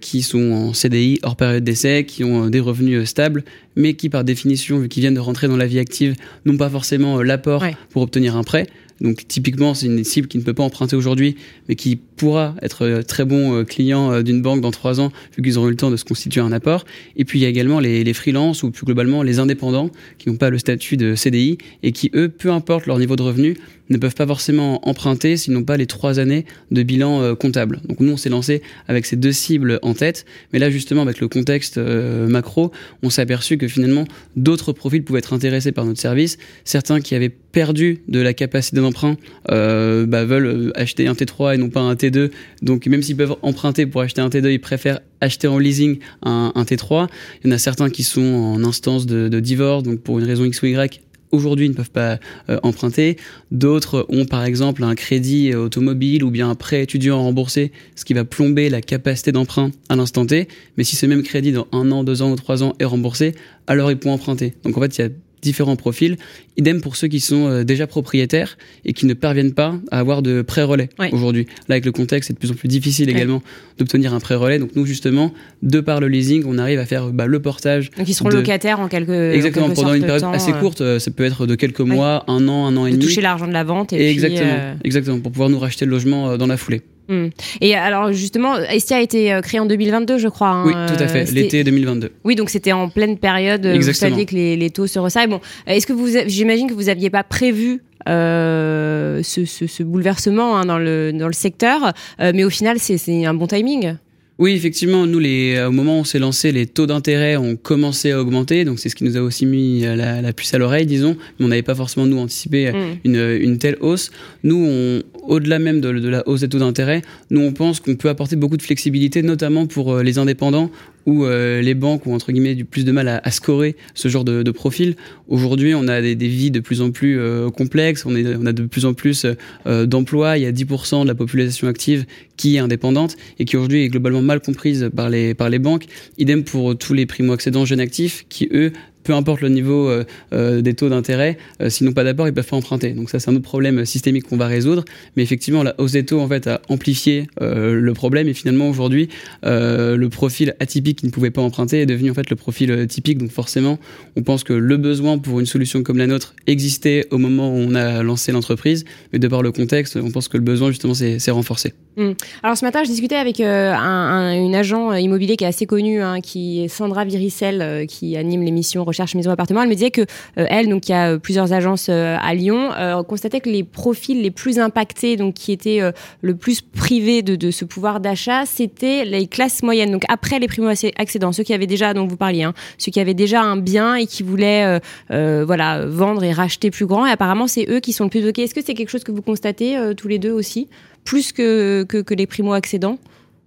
qui 0.00 0.22
sont 0.22 0.52
en 0.52 0.72
CDI 0.72 1.20
hors 1.22 1.36
période 1.36 1.64
d'essai, 1.64 2.04
qui 2.06 2.24
ont 2.24 2.48
des 2.48 2.60
revenus 2.60 3.08
stables, 3.08 3.44
mais 3.76 3.94
qui 3.94 4.08
par 4.08 4.24
définition, 4.24 4.78
vu 4.78 4.88
qu'ils 4.88 5.02
viennent 5.02 5.14
de 5.14 5.20
rentrer 5.20 5.48
dans 5.48 5.56
la 5.56 5.66
vie 5.66 5.78
active, 5.78 6.14
n'ont 6.44 6.56
pas 6.56 6.70
forcément 6.70 7.22
l'apport 7.22 7.62
ouais. 7.62 7.76
pour 7.90 8.02
obtenir 8.02 8.36
un 8.36 8.42
prêt. 8.42 8.66
Donc 9.00 9.26
typiquement, 9.26 9.74
c'est 9.74 9.86
une 9.86 10.04
cible 10.04 10.28
qui 10.28 10.38
ne 10.38 10.42
peut 10.42 10.54
pas 10.54 10.62
emprunter 10.62 10.96
aujourd'hui, 10.96 11.36
mais 11.68 11.74
qui 11.74 11.96
pourra 11.96 12.54
être 12.62 12.84
euh, 12.84 13.02
très 13.02 13.24
bon 13.24 13.54
euh, 13.54 13.64
client 13.64 14.12
euh, 14.12 14.22
d'une 14.22 14.40
banque 14.40 14.60
dans 14.60 14.70
trois 14.70 15.00
ans, 15.00 15.10
vu 15.36 15.42
qu'ils 15.42 15.58
auront 15.58 15.66
eu 15.66 15.70
le 15.70 15.76
temps 15.76 15.90
de 15.90 15.96
se 15.96 16.04
constituer 16.04 16.40
un 16.40 16.52
apport. 16.52 16.84
Et 17.16 17.24
puis 17.24 17.40
il 17.40 17.42
y 17.42 17.46
a 17.46 17.48
également 17.48 17.80
les, 17.80 18.04
les 18.04 18.14
freelances 18.14 18.62
ou 18.62 18.70
plus 18.70 18.86
globalement 18.86 19.22
les 19.22 19.38
indépendants 19.38 19.90
qui 20.18 20.28
n'ont 20.28 20.36
pas 20.36 20.50
le 20.50 20.58
statut 20.58 20.96
de 20.96 21.14
CDI 21.14 21.58
et 21.82 21.92
qui, 21.92 22.10
eux, 22.14 22.28
peu 22.28 22.50
importe 22.50 22.86
leur 22.86 22.98
niveau 22.98 23.16
de 23.16 23.22
revenu, 23.22 23.56
ne 23.90 23.98
peuvent 23.98 24.14
pas 24.14 24.26
forcément 24.26 24.86
emprunter 24.88 25.36
s'ils 25.36 25.52
n'ont 25.52 25.64
pas 25.64 25.76
les 25.76 25.86
trois 25.86 26.18
années 26.18 26.46
de 26.70 26.82
bilan 26.82 27.34
comptable. 27.34 27.82
Donc 27.86 28.00
nous, 28.00 28.12
on 28.12 28.16
s'est 28.16 28.30
lancé 28.30 28.62
avec 28.88 29.04
ces 29.04 29.16
deux 29.16 29.32
cibles 29.32 29.78
en 29.82 29.92
tête, 29.92 30.24
mais 30.54 30.58
là 30.58 30.70
justement 30.70 31.02
avec 31.02 31.20
le 31.20 31.28
contexte 31.28 31.76
macro, 31.76 32.72
on 33.02 33.10
s'est 33.10 33.20
aperçu 33.20 33.58
que 33.58 33.68
finalement 33.68 34.06
d'autres 34.36 34.72
profils 34.72 35.04
pouvaient 35.04 35.18
être 35.18 35.34
intéressés 35.34 35.70
par 35.70 35.84
notre 35.84 36.00
service. 36.00 36.38
Certains 36.64 37.02
qui 37.02 37.14
avaient 37.14 37.28
perdu 37.28 38.00
de 38.08 38.20
la 38.20 38.32
capacité 38.32 38.76
d'emprunt 38.84 39.16
euh, 39.50 40.06
bah, 40.06 40.24
veulent 40.24 40.72
acheter 40.74 41.06
un 41.06 41.12
T3 41.12 41.54
et 41.54 41.58
non 41.58 41.68
pas 41.68 41.80
un 41.80 41.94
T2. 41.94 42.30
Donc 42.62 42.86
même 42.86 43.02
s'ils 43.02 43.16
peuvent 43.16 43.36
emprunter 43.42 43.86
pour 43.86 44.00
acheter 44.00 44.20
un 44.20 44.28
T2, 44.28 44.50
ils 44.50 44.60
préfèrent 44.60 45.00
acheter 45.20 45.48
en 45.48 45.58
leasing 45.58 45.98
un, 46.22 46.52
un 46.54 46.62
T3. 46.62 47.08
Il 47.42 47.48
y 47.48 47.52
en 47.52 47.54
a 47.54 47.58
certains 47.58 47.90
qui 47.90 48.02
sont 48.02 48.22
en 48.22 48.64
instance 48.64 49.06
de, 49.06 49.28
de 49.28 49.40
divorce, 49.40 49.82
donc 49.82 50.00
pour 50.00 50.18
une 50.18 50.24
raison 50.24 50.44
X 50.44 50.62
ou 50.62 50.66
Y, 50.66 51.00
aujourd'hui 51.32 51.68
ne 51.68 51.74
peuvent 51.74 51.90
pas 51.90 52.18
euh, 52.48 52.58
emprunter. 52.62 53.16
D'autres 53.50 54.06
ont 54.08 54.24
par 54.24 54.44
exemple 54.44 54.84
un 54.84 54.94
crédit 54.94 55.54
automobile 55.54 56.24
ou 56.24 56.30
bien 56.30 56.48
un 56.48 56.54
prêt 56.54 56.82
étudiant 56.82 57.22
remboursé, 57.22 57.72
ce 57.96 58.04
qui 58.04 58.14
va 58.14 58.24
plomber 58.24 58.68
la 58.70 58.80
capacité 58.80 59.32
d'emprunt 59.32 59.70
à 59.88 59.96
l'instant 59.96 60.24
T. 60.26 60.48
Mais 60.76 60.84
si 60.84 60.96
ce 60.96 61.06
même 61.06 61.22
crédit 61.22 61.52
dans 61.52 61.66
un 61.72 61.90
an, 61.90 62.04
deux 62.04 62.22
ans 62.22 62.30
ou 62.30 62.36
trois 62.36 62.62
ans 62.62 62.74
est 62.78 62.84
remboursé, 62.84 63.34
alors 63.66 63.90
ils 63.90 63.98
pourront 63.98 64.14
emprunter. 64.14 64.54
Donc 64.64 64.76
en 64.78 64.80
fait, 64.80 64.98
il 64.98 65.00
y 65.02 65.04
a 65.04 65.10
différents 65.44 65.76
profils. 65.76 66.16
Idem 66.56 66.80
pour 66.80 66.96
ceux 66.96 67.08
qui 67.08 67.20
sont 67.20 67.46
euh, 67.46 67.64
déjà 67.64 67.86
propriétaires 67.86 68.58
et 68.84 68.92
qui 68.92 69.06
ne 69.06 69.14
parviennent 69.14 69.54
pas 69.54 69.76
à 69.90 70.00
avoir 70.00 70.22
de 70.22 70.42
prêt 70.42 70.62
relais 70.62 70.88
ouais. 70.98 71.10
aujourd'hui. 71.12 71.46
Là, 71.68 71.74
avec 71.74 71.84
le 71.84 71.92
contexte, 71.92 72.28
c'est 72.28 72.34
de 72.34 72.38
plus 72.38 72.50
en 72.50 72.54
plus 72.54 72.68
difficile 72.68 73.08
également 73.08 73.36
ouais. 73.36 73.78
d'obtenir 73.78 74.14
un 74.14 74.20
prêt 74.20 74.34
relais. 74.34 74.58
Donc 74.58 74.70
nous, 74.74 74.86
justement, 74.86 75.32
de 75.62 75.80
par 75.80 76.00
le 76.00 76.08
leasing, 76.08 76.44
on 76.46 76.58
arrive 76.58 76.78
à 76.78 76.86
faire 76.86 77.08
bah, 77.08 77.26
le 77.26 77.40
portage. 77.40 77.90
Donc 77.96 78.08
ils 78.08 78.14
seront 78.14 78.30
de... 78.30 78.36
locataires 78.36 78.80
en 78.80 78.88
quelques 78.88 79.10
exactement 79.10 79.66
en 79.66 79.68
quelque 79.68 79.80
pendant 79.80 79.94
une 79.94 80.02
période 80.02 80.22
temps, 80.22 80.32
assez 80.32 80.52
euh... 80.52 80.60
courte. 80.60 80.98
Ça 80.98 81.10
peut 81.10 81.24
être 81.24 81.46
de 81.46 81.54
quelques 81.54 81.80
mois, 81.80 82.24
un 82.28 82.48
an, 82.48 82.66
un 82.66 82.76
an 82.76 82.86
et 82.86 82.90
de 82.90 82.96
demi. 82.96 83.06
Toucher 83.06 83.20
l'argent 83.20 83.46
de 83.46 83.52
la 83.52 83.64
vente 83.64 83.92
et, 83.92 83.96
et 83.96 83.98
puis, 83.98 84.10
exactement, 84.10 84.52
euh... 84.52 84.74
exactement, 84.84 85.20
pour 85.20 85.32
pouvoir 85.32 85.50
nous 85.50 85.58
racheter 85.58 85.84
le 85.84 85.90
logement 85.90 86.30
euh, 86.30 86.36
dans 86.36 86.46
la 86.46 86.56
foulée. 86.56 86.82
Mmh. 87.08 87.26
Et 87.60 87.74
alors 87.74 88.12
justement, 88.12 88.56
Estia 88.56 88.98
a 88.98 89.00
été 89.00 89.38
créé 89.42 89.60
en 89.60 89.66
2022, 89.66 90.18
je 90.18 90.28
crois. 90.28 90.48
Hein. 90.48 90.64
Oui, 90.66 90.72
tout 90.72 91.02
à 91.02 91.08
fait, 91.08 91.30
l'été 91.32 91.64
2022. 91.64 92.12
Oui, 92.24 92.34
donc 92.34 92.50
c'était 92.50 92.72
en 92.72 92.88
pleine 92.88 93.18
période. 93.18 93.66
Exactement. 93.66 94.10
Vous 94.10 94.14
saviez 94.14 94.26
que 94.26 94.34
les, 94.34 94.56
les 94.56 94.70
taux 94.70 94.86
se 94.86 94.98
resserraient. 94.98 95.26
Bon, 95.26 95.40
est-ce 95.66 95.86
que 95.86 95.92
vous, 95.92 96.08
j'imagine 96.26 96.68
que 96.68 96.74
vous 96.74 96.88
aviez 96.88 97.10
pas 97.10 97.24
prévu 97.24 97.82
euh, 98.08 99.22
ce, 99.22 99.44
ce, 99.46 99.66
ce, 99.66 99.82
bouleversement 99.82 100.58
hein, 100.58 100.66
dans 100.66 100.78
le 100.78 101.12
dans 101.12 101.26
le 101.26 101.32
secteur, 101.32 101.94
euh, 102.20 102.32
mais 102.34 102.44
au 102.44 102.50
final, 102.50 102.78
c'est 102.78 103.24
un 103.24 103.34
bon 103.34 103.46
timing. 103.46 103.94
Oui, 104.38 104.52
effectivement, 104.52 105.06
nous, 105.06 105.20
les, 105.20 105.62
au 105.64 105.70
moment 105.70 105.98
où 105.98 106.00
on 106.00 106.04
s'est 106.04 106.18
lancé, 106.18 106.50
les 106.50 106.66
taux 106.66 106.86
d'intérêt 106.86 107.36
ont 107.36 107.54
commencé 107.54 108.10
à 108.10 108.20
augmenter, 108.20 108.64
donc 108.64 108.80
c'est 108.80 108.88
ce 108.88 108.96
qui 108.96 109.04
nous 109.04 109.16
a 109.16 109.20
aussi 109.20 109.46
mis 109.46 109.82
la, 109.82 110.20
la 110.20 110.32
puce 110.32 110.52
à 110.54 110.58
l'oreille, 110.58 110.86
disons. 110.86 111.16
Mais 111.38 111.46
on 111.46 111.48
n'avait 111.48 111.62
pas 111.62 111.76
forcément 111.76 112.04
nous 112.06 112.18
anticipé 112.18 112.72
mmh. 112.72 112.76
une, 113.04 113.38
une, 113.40 113.58
telle 113.58 113.76
hausse. 113.80 114.10
Nous, 114.42 114.56
on, 114.56 115.02
au-delà 115.28 115.60
même 115.60 115.80
de, 115.80 115.92
de, 115.92 116.08
la 116.08 116.26
hausse 116.28 116.40
des 116.40 116.48
taux 116.48 116.58
d'intérêt, 116.58 117.02
nous 117.30 117.42
on 117.42 117.52
pense 117.52 117.78
qu'on 117.78 117.94
peut 117.94 118.08
apporter 118.08 118.34
beaucoup 118.34 118.56
de 118.56 118.62
flexibilité, 118.62 119.22
notamment 119.22 119.66
pour 119.66 119.98
les 119.98 120.18
indépendants 120.18 120.70
où 121.06 121.24
euh, 121.24 121.60
les 121.60 121.74
banques 121.74 122.06
ont 122.06 122.14
entre 122.14 122.32
guillemets 122.32 122.54
du 122.54 122.64
plus 122.64 122.84
de 122.84 122.92
mal 122.92 123.08
à, 123.08 123.20
à 123.22 123.30
scorer 123.30 123.76
ce 123.94 124.08
genre 124.08 124.24
de, 124.24 124.50
profil. 124.50 124.94
Aujourd'hui, 125.28 125.74
on 125.74 125.88
a 125.88 126.00
des, 126.00 126.14
des, 126.14 126.28
vies 126.28 126.50
de 126.50 126.60
plus 126.60 126.80
en 126.80 126.90
plus 126.90 127.18
euh, 127.18 127.50
complexes, 127.50 128.06
on 128.06 128.14
a 128.46 128.52
de 128.52 128.62
plus 128.64 128.84
en 128.86 128.94
plus 128.94 129.26
euh, 129.66 129.86
d'emplois. 129.86 130.38
Il 130.38 130.42
y 130.42 130.46
a 130.46 130.52
10% 130.52 131.02
de 131.02 131.08
la 131.08 131.14
population 131.14 131.66
active 131.66 132.06
qui 132.36 132.56
est 132.56 132.58
indépendante 132.58 133.16
et 133.38 133.44
qui 133.44 133.56
aujourd'hui 133.56 133.82
est 133.82 133.88
globalement 133.88 134.22
mal 134.22 134.40
comprise 134.40 134.90
par 134.94 135.10
les, 135.10 135.34
par 135.34 135.50
les 135.50 135.58
banques. 135.58 135.86
Idem 136.18 136.44
pour 136.44 136.76
tous 136.78 136.94
les 136.94 137.06
primo-accédants 137.06 137.64
jeunes 137.64 137.80
actifs 137.80 138.26
qui, 138.28 138.48
eux, 138.52 138.72
peu 139.04 139.14
importe 139.14 139.40
le 139.40 139.48
niveau 139.48 139.90
des 140.32 140.74
taux 140.74 140.88
d'intérêt, 140.88 141.38
s'ils 141.68 141.86
n'ont 141.86 141.92
pas 141.92 142.04
d'apport, 142.04 142.26
ils 142.26 142.34
peuvent 142.34 142.46
pas 142.46 142.56
emprunter. 142.56 142.90
Donc 142.92 143.10
ça, 143.10 143.20
c'est 143.20 143.30
un 143.30 143.34
autre 143.36 143.44
problème 143.44 143.84
systémique 143.84 144.24
qu'on 144.24 144.36
va 144.36 144.46
résoudre. 144.46 144.84
Mais 145.16 145.22
effectivement, 145.22 145.62
la 145.62 145.74
hausse 145.78 145.92
des 145.92 146.04
taux 146.04 146.20
en 146.20 146.28
fait 146.28 146.46
a 146.46 146.60
amplifié 146.68 147.26
le 147.40 147.92
problème 147.92 148.28
et 148.28 148.34
finalement 148.34 148.68
aujourd'hui, 148.68 149.08
le 149.42 150.06
profil 150.08 150.54
atypique 150.60 150.98
qui 150.98 151.06
ne 151.06 151.10
pouvait 151.10 151.30
pas 151.30 151.42
emprunter 151.42 151.80
est 151.80 151.86
devenu 151.86 152.10
en 152.10 152.14
fait 152.14 152.30
le 152.30 152.36
profil 152.36 152.86
typique. 152.88 153.18
Donc 153.18 153.30
forcément, 153.30 153.78
on 154.16 154.22
pense 154.22 154.44
que 154.44 154.52
le 154.52 154.76
besoin 154.76 155.18
pour 155.18 155.40
une 155.40 155.46
solution 155.46 155.82
comme 155.82 155.98
la 155.98 156.06
nôtre 156.06 156.34
existait 156.46 157.06
au 157.10 157.18
moment 157.18 157.50
où 157.50 157.58
on 157.58 157.74
a 157.74 158.02
lancé 158.02 158.32
l'entreprise, 158.32 158.84
mais 159.12 159.18
de 159.18 159.28
par 159.28 159.42
le 159.42 159.52
contexte, 159.52 159.96
on 159.96 160.10
pense 160.10 160.28
que 160.28 160.36
le 160.36 160.42
besoin 160.42 160.68
justement 160.68 160.94
s'est 160.94 161.30
renforcé. 161.30 161.74
Hmm. 161.96 162.12
Alors 162.42 162.56
ce 162.56 162.64
matin, 162.64 162.82
je 162.82 162.90
discutais 162.90 163.14
avec 163.14 163.38
euh, 163.40 163.72
un, 163.72 164.34
une 164.34 164.54
agent 164.54 164.92
immobilier 164.94 165.36
qui 165.36 165.44
est 165.44 165.48
assez 165.48 165.66
connue, 165.66 166.00
hein, 166.02 166.20
qui 166.20 166.64
est 166.64 166.68
Sandra 166.68 167.04
Viricel, 167.04 167.62
euh, 167.62 167.86
qui 167.86 168.16
anime 168.16 168.42
l'émission 168.42 168.84
Recherche 168.94 169.14
Maison 169.14 169.30
Appartement. 169.30 169.62
Elle 169.62 169.68
me 169.68 169.74
disait 169.74 169.90
que 169.90 170.02
euh, 170.02 170.46
elle, 170.48 170.68
donc 170.68 170.82
qui 170.82 170.92
a 170.92 171.18
plusieurs 171.18 171.52
agences 171.52 171.88
à 171.88 172.34
Lyon, 172.34 172.70
constatait 173.06 173.40
que 173.40 173.50
les 173.50 173.64
profils 173.64 174.20
les 174.20 174.30
plus 174.30 174.58
impactés, 174.58 175.16
donc 175.16 175.34
qui 175.34 175.52
étaient 175.52 175.80
le 176.20 176.34
plus 176.34 176.60
privés 176.60 177.22
de, 177.22 177.36
de 177.36 177.50
ce 177.50 177.64
pouvoir 177.64 178.00
d'achat, 178.00 178.46
c'était 178.46 179.04
les 179.04 179.26
classes 179.26 179.62
moyennes. 179.62 179.90
Donc 179.90 180.04
après 180.08 180.38
les 180.38 180.48
primo 180.48 180.68
accédants, 180.96 181.32
ceux 181.32 181.42
qui 181.42 181.54
avaient 181.54 181.66
déjà, 181.66 181.94
dont 181.94 182.06
vous 182.06 182.16
parliez, 182.16 182.42
hein, 182.42 182.54
ceux 182.78 182.90
qui 182.90 183.00
avaient 183.00 183.14
déjà 183.14 183.42
un 183.42 183.56
bien 183.56 183.94
et 183.94 184.06
qui 184.06 184.22
voulaient, 184.22 184.80
voilà, 185.10 185.86
vendre 185.86 186.24
et 186.24 186.32
racheter 186.32 186.70
plus 186.70 186.86
grand. 186.86 187.06
Et 187.06 187.10
apparemment, 187.10 187.46
c'est 187.46 187.66
eux 187.68 187.80
qui 187.80 187.92
sont 187.92 188.04
le 188.04 188.10
plus 188.10 188.22
bloqués. 188.22 188.42
Est-ce 188.42 188.54
que 188.54 188.64
c'est 188.64 188.74
quelque 188.74 188.90
chose 188.90 189.04
que 189.04 189.12
vous 189.12 189.22
constatez 189.22 189.76
tous 189.96 190.08
les 190.08 190.18
deux 190.18 190.32
aussi? 190.32 190.68
plus 191.04 191.32
que, 191.32 191.84
que, 191.84 191.98
que 191.98 192.14
les 192.14 192.26
primo-accédants 192.26 192.98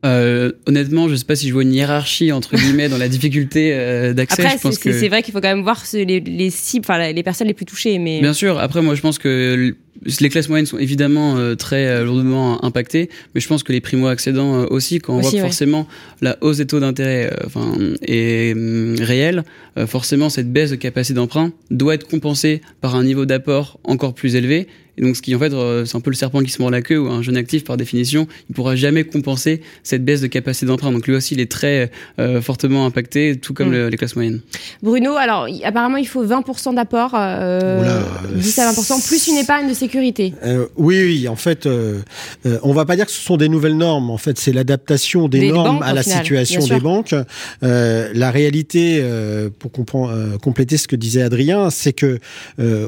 euh, 0.06 0.51
honnêtement, 0.68 1.10
je 1.10 1.16
sais 1.16 1.25
pas 1.25 1.36
si 1.36 1.48
je 1.48 1.54
vois 1.54 1.63
une 1.63 1.74
hiérarchie 1.74 2.32
entre 2.32 2.56
guillemets 2.56 2.88
dans 2.88 3.00
la 3.00 3.10
difficulté 3.10 3.72
euh, 3.74 4.13
d'accès. 4.13 4.46
Après, 4.46 4.72
c'est 4.72 5.08
vrai 5.10 5.24
qu'il 5.24 5.34
faut 5.34 5.42
quand 5.42 5.48
même 5.48 5.63
voir 5.63 5.84
les, 5.94 6.20
les 6.20 6.50
cibles, 6.51 6.86
enfin 6.88 7.12
les 7.12 7.24
personnes 7.24 7.48
les 7.48 7.56
plus 7.56 7.66
touchées. 7.66 7.98
Mais 7.98 8.22
bien 8.22 8.34
sûr. 8.34 8.60
Après, 8.60 8.82
moi, 8.82 8.94
je 8.96 9.01
pense 9.01 9.18
que 9.18 9.75
les 10.20 10.30
classes 10.30 10.50
moyennes 10.50 10.66
sont 10.66 10.77
évidemment 10.77 11.38
euh, 11.38 11.56
très 11.56 11.88
euh, 11.88 12.04
lourdement 12.04 12.63
impactées, 12.63 13.10
mais 13.34 13.42
je 13.42 13.48
pense 13.48 13.63
que 13.63 13.72
les 13.72 13.82
primo-accédants 13.82 14.66
aussi, 14.66 15.00
quand 15.00 15.16
on 15.16 15.20
voit 15.20 15.32
que 15.32 15.38
forcément 15.38 15.88
la 16.22 16.38
hausse 16.42 16.58
des 16.58 16.68
taux 16.68 16.80
d'intérêt, 16.80 17.32
enfin, 17.46 17.74
est 18.01 18.54
hum, 18.54 18.96
réelle, 19.00 19.44
forcément 19.86 20.30
cette 20.30 20.51
baisse 20.51 20.72
de 20.72 20.75
capacité 20.75 21.16
d'emprunt 21.16 21.51
doit 21.72 21.96
être 21.96 22.08
compensée 22.08 22.62
par 22.82 22.96
un 22.96 23.04
niveau 23.04 23.25
d'apport 23.25 23.80
encore 23.84 24.13
plus 24.13 24.36
élevé 24.36 24.68
et 24.98 25.04
donc, 25.04 25.16
ce 25.16 25.22
qui, 25.22 25.36
en 25.36 25.39
fait, 25.39 25.54
euh, 25.54 25.86
c'est 25.86 25.96
un 25.96 26.00
peu 26.00 26.10
le 26.10 26.16
serpent 26.16 26.42
qui 26.42 26.50
se 26.50 26.62
mord 26.62 26.72
la 26.72 26.82
queue, 26.82 26.98
où 26.98 27.08
un 27.08 27.22
jeune 27.22 27.38
actif, 27.38 27.63
par 27.63 27.77
définition, 27.77 28.27
il 28.50 28.56
pourra 28.56 28.75
jamais 28.75 29.04
compenser 29.04 29.62
cette 29.84 30.04
baisse 30.04 30.22
de 30.22 30.27
capacité 30.27 30.66
d'emprunt. 30.66 30.92
Donc, 30.92 31.06
lui 31.06 31.16
aussi, 31.16 31.36
il 31.36 31.39
est 31.39 31.51
très 31.51 31.92
euh, 32.20 32.42
fortement 32.42 32.86
impacté, 32.86 33.38
tout 33.39 33.54
comme 33.54 33.70
mm. 33.70 33.88
les 33.89 33.98
classes 33.98 34.16
moyennes. 34.16 34.42
Bruno, 34.82 35.16
alors, 35.16 35.48
apparemment, 35.63 35.98
il 35.98 36.08
faut 36.08 36.25
20% 36.25 36.74
d'apport, 36.74 37.12
euh, 37.16 38.01
10 38.36 38.60
à 38.60 38.72
20%, 38.72 39.08
plus 39.08 39.27
une 39.27 39.38
épargne 39.38 39.70
de 39.70 39.74
sécurité. 39.74 39.87
Euh, 40.44 40.67
oui, 40.75 41.01
oui, 41.03 41.27
en 41.27 41.36
fait, 41.36 41.65
euh, 41.65 42.01
on 42.63 42.74
va 42.74 42.86
pas 42.86 42.96
dire 42.96 43.06
que 43.06 43.12
ce 43.12 43.22
sont 43.22 43.38
des 43.38 43.50
nouvelles 43.50 43.77
normes. 43.77 44.10
En 44.10 44.17
fait, 44.17 44.38
c'est 44.38 44.53
l'adaptation 44.53 45.27
des, 45.27 45.51
normes 45.51 45.82
à 45.84 45.94
la 45.94 46.03
situation 46.03 46.65
des 46.65 46.79
banques. 46.79 47.15
la 47.62 48.32
réalité, 48.32 49.03
pour 49.60 49.72
compléter 50.41 50.77
ce 50.77 50.88
que 50.88 50.96
disait 50.96 51.22
Adrien, 51.22 51.70
c'est 51.70 51.94
que 51.94 52.20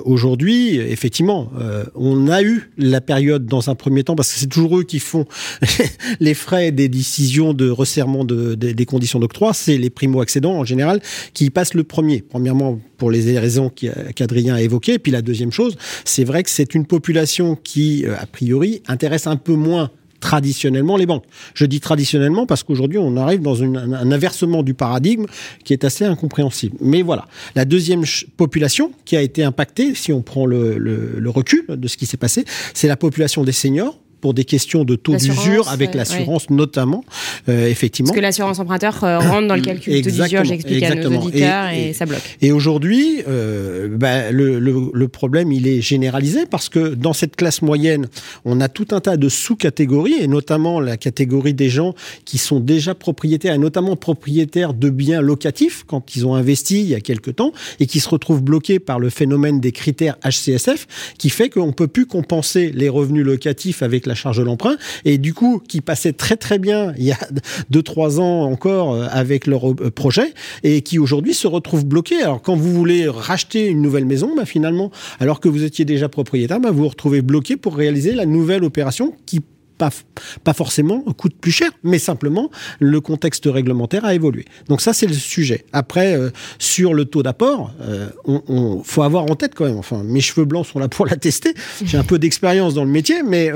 aujourd'hui, 0.05 0.77
effectivement, 0.77 1.51
on 1.95 2.27
a 2.27 2.41
eu 2.41 2.71
la 2.77 3.01
période 3.01 3.45
dans 3.45 3.69
un 3.69 3.75
premier 3.75 4.03
temps, 4.03 4.15
parce 4.15 4.33
que 4.33 4.39
c'est 4.39 4.47
toujours 4.47 4.79
eux 4.79 4.83
qui 4.83 4.99
font 4.99 5.25
les 6.19 6.33
frais 6.33 6.71
des 6.71 6.89
décisions 6.89 7.53
de 7.53 7.69
resserrement 7.69 8.25
des 8.25 8.85
conditions 8.85 9.19
d'octroi, 9.19 9.53
c'est 9.53 9.77
les 9.77 9.89
primo-accédants 9.89 10.57
en 10.57 10.65
général 10.65 11.01
qui 11.33 11.49
passent 11.49 11.73
le 11.73 11.83
premier. 11.83 12.21
Premièrement, 12.21 12.79
pour 12.99 13.09
les 13.09 13.39
raisons 13.39 13.71
qu'Adrien 14.15 14.53
a 14.55 14.61
évoquées. 14.61 14.93
Et 14.93 14.99
puis 14.99 15.11
la 15.11 15.23
deuxième 15.23 15.51
chose, 15.51 15.75
c'est 16.05 16.23
vrai 16.23 16.43
que 16.43 16.51
c'est 16.51 16.75
une 16.75 16.85
population 16.85 17.55
qui, 17.55 18.05
euh, 18.05 18.15
a 18.19 18.27
priori, 18.27 18.83
intéresse 18.87 19.25
un 19.25 19.37
peu 19.37 19.53
moins 19.53 19.89
traditionnellement 20.19 20.97
les 20.97 21.05
banques. 21.05 21.23
Je 21.53 21.65
dis 21.65 21.79
traditionnellement 21.79 22.45
parce 22.45 22.63
qu'aujourd'hui, 22.63 22.97
on 22.97 23.15
arrive 23.15 23.41
dans 23.41 23.63
un 23.63 24.11
inversement 24.11 24.63
du 24.63 24.73
paradigme 24.73 25.25
qui 25.63 25.71
est 25.71 25.85
assez 25.85 26.03
incompréhensible. 26.03 26.75
Mais 26.81 27.01
voilà. 27.01 27.25
La 27.55 27.63
deuxième 27.63 28.03
population 28.35 28.91
qui 29.05 29.15
a 29.15 29.21
été 29.21 29.43
impactée, 29.43 29.95
si 29.95 30.11
on 30.11 30.21
prend 30.21 30.45
le, 30.45 30.77
le 30.77 31.29
recul 31.29 31.65
de 31.69 31.87
ce 31.87 31.95
qui 31.95 32.05
s'est 32.05 32.17
passé, 32.17 32.43
c'est 32.73 32.89
la 32.89 32.97
population 32.97 33.45
des 33.45 33.53
seniors 33.53 33.97
pour 34.21 34.33
des 34.33 34.45
questions 34.45 34.83
de 34.83 34.95
taux 34.95 35.15
d'usure 35.15 35.69
avec 35.69 35.95
l'assurance 35.95 36.49
notamment, 36.49 37.03
euh, 37.47 37.67
effectivement. 37.67 38.09
Parce 38.09 38.17
que 38.17 38.21
l'assurance 38.21 38.59
emprunteur 38.59 39.03
euh, 39.03 39.19
rentre 39.19 39.47
dans 39.47 39.55
le 39.55 39.61
calcul 39.61 39.93
de 39.93 40.09
taux 40.09 40.23
d'usure, 40.23 40.43
j'explique 40.43 40.83
à 40.83 40.95
nos 40.95 41.21
auditeurs, 41.21 41.69
et, 41.69 41.93
ça 41.93 42.05
bloque. 42.05 42.37
Et 42.41 42.51
aujourd'hui, 42.51 43.21
euh, 43.27 43.87
bah, 43.89 44.31
le, 44.31 44.59
le, 44.59 44.91
le, 44.93 45.07
problème, 45.07 45.51
il 45.51 45.67
est 45.67 45.81
généralisé 45.81 46.45
parce 46.45 46.69
que 46.69 46.93
dans 46.93 47.13
cette 47.13 47.35
classe 47.35 47.61
moyenne, 47.61 48.07
on 48.45 48.61
a 48.61 48.69
tout 48.69 48.87
un 48.91 48.99
tas 48.99 49.17
de 49.17 49.29
sous-catégories, 49.29 50.15
et 50.19 50.27
notamment 50.27 50.79
la 50.79 50.97
catégorie 50.97 51.53
des 51.53 51.69
gens 51.69 51.93
qui 52.25 52.37
sont 52.37 52.59
déjà 52.59 52.95
propriétaires, 52.95 53.53
et 53.53 53.59
notamment 53.59 53.95
propriétaires 53.95 54.73
de 54.73 54.89
biens 54.89 55.21
locatifs, 55.21 55.83
quand 55.87 56.15
ils 56.15 56.25
ont 56.25 56.35
investi 56.35 56.81
il 56.81 56.87
y 56.87 56.95
a 56.95 57.01
quelque 57.01 57.31
temps, 57.31 57.53
et 57.79 57.85
qui 57.85 57.99
se 57.99 58.09
retrouvent 58.09 58.43
bloqués 58.43 58.79
par 58.79 58.99
le 58.99 59.09
phénomène 59.09 59.59
des 59.59 59.71
critères 59.71 60.17
HCSF, 60.23 60.87
qui 61.17 61.29
fait 61.29 61.49
qu'on 61.49 61.67
ne 61.67 61.71
peut 61.71 61.87
plus 61.87 62.05
compenser 62.05 62.71
les 62.73 62.89
revenus 62.89 63.25
locatifs 63.25 63.81
avec 63.81 64.05
la 64.09 64.15
charge 64.15 64.37
de 64.37 64.43
l'emprunt, 64.43 64.77
et 65.05 65.17
du 65.17 65.33
coup, 65.33 65.61
qui 65.65 65.79
passaient 65.81 66.13
très 66.13 66.35
très 66.35 66.59
bien 66.59 66.93
il 66.97 67.05
y 67.05 67.11
a 67.11 67.17
deux 67.69 67.83
trois 67.83 68.19
ans 68.19 68.43
encore 68.43 68.93
euh, 68.93 69.07
avec 69.09 69.47
leur 69.47 69.71
euh, 69.71 69.91
projet, 69.91 70.33
et 70.63 70.81
qui 70.81 70.99
aujourd'hui 70.99 71.33
se 71.33 71.47
retrouvent 71.47 71.85
bloqués. 71.85 72.21
Alors 72.21 72.41
quand 72.41 72.55
vous 72.55 72.73
voulez 72.73 73.07
racheter 73.07 73.67
une 73.67 73.81
nouvelle 73.81 74.05
maison, 74.05 74.35
bah, 74.35 74.45
finalement, 74.45 74.91
alors 75.19 75.39
que 75.39 75.47
vous 75.47 75.63
étiez 75.63 75.85
déjà 75.85 76.09
propriétaire, 76.09 76.59
bah, 76.59 76.71
vous 76.71 76.79
vous 76.79 76.89
retrouvez 76.89 77.21
bloqué 77.21 77.57
pour 77.57 77.75
réaliser 77.75 78.13
la 78.13 78.25
nouvelle 78.25 78.63
opération 78.63 79.13
qui 79.25 79.41
pas, 79.79 80.53
forcément 80.53 81.01
coûte 81.17 81.35
plus 81.39 81.51
cher, 81.51 81.71
mais 81.83 81.99
simplement 81.99 82.51
le 82.79 83.01
contexte 83.01 83.45
réglementaire 83.45 84.05
a 84.05 84.13
évolué. 84.13 84.45
Donc 84.67 84.81
ça, 84.81 84.93
c'est 84.93 85.07
le 85.07 85.13
sujet. 85.13 85.65
Après, 85.73 86.15
euh, 86.15 86.29
sur 86.59 86.93
le 86.93 87.05
taux 87.05 87.23
d'apport, 87.23 87.73
euh, 87.81 88.09
on, 88.25 88.83
faut 88.83 89.03
avoir 89.03 89.23
en 89.23 89.35
tête 89.35 89.55
quand 89.55 89.65
même, 89.65 89.77
enfin, 89.77 90.03
mes 90.03 90.21
cheveux 90.21 90.45
blancs 90.45 90.65
sont 90.65 90.79
là 90.79 90.87
pour 90.87 91.05
la 91.05 91.15
tester, 91.15 91.53
j'ai 91.83 91.97
un 91.97 92.03
peu 92.03 92.19
d'expérience 92.19 92.73
dans 92.73 92.85
le 92.85 92.91
métier, 92.91 93.23
mais 93.23 93.51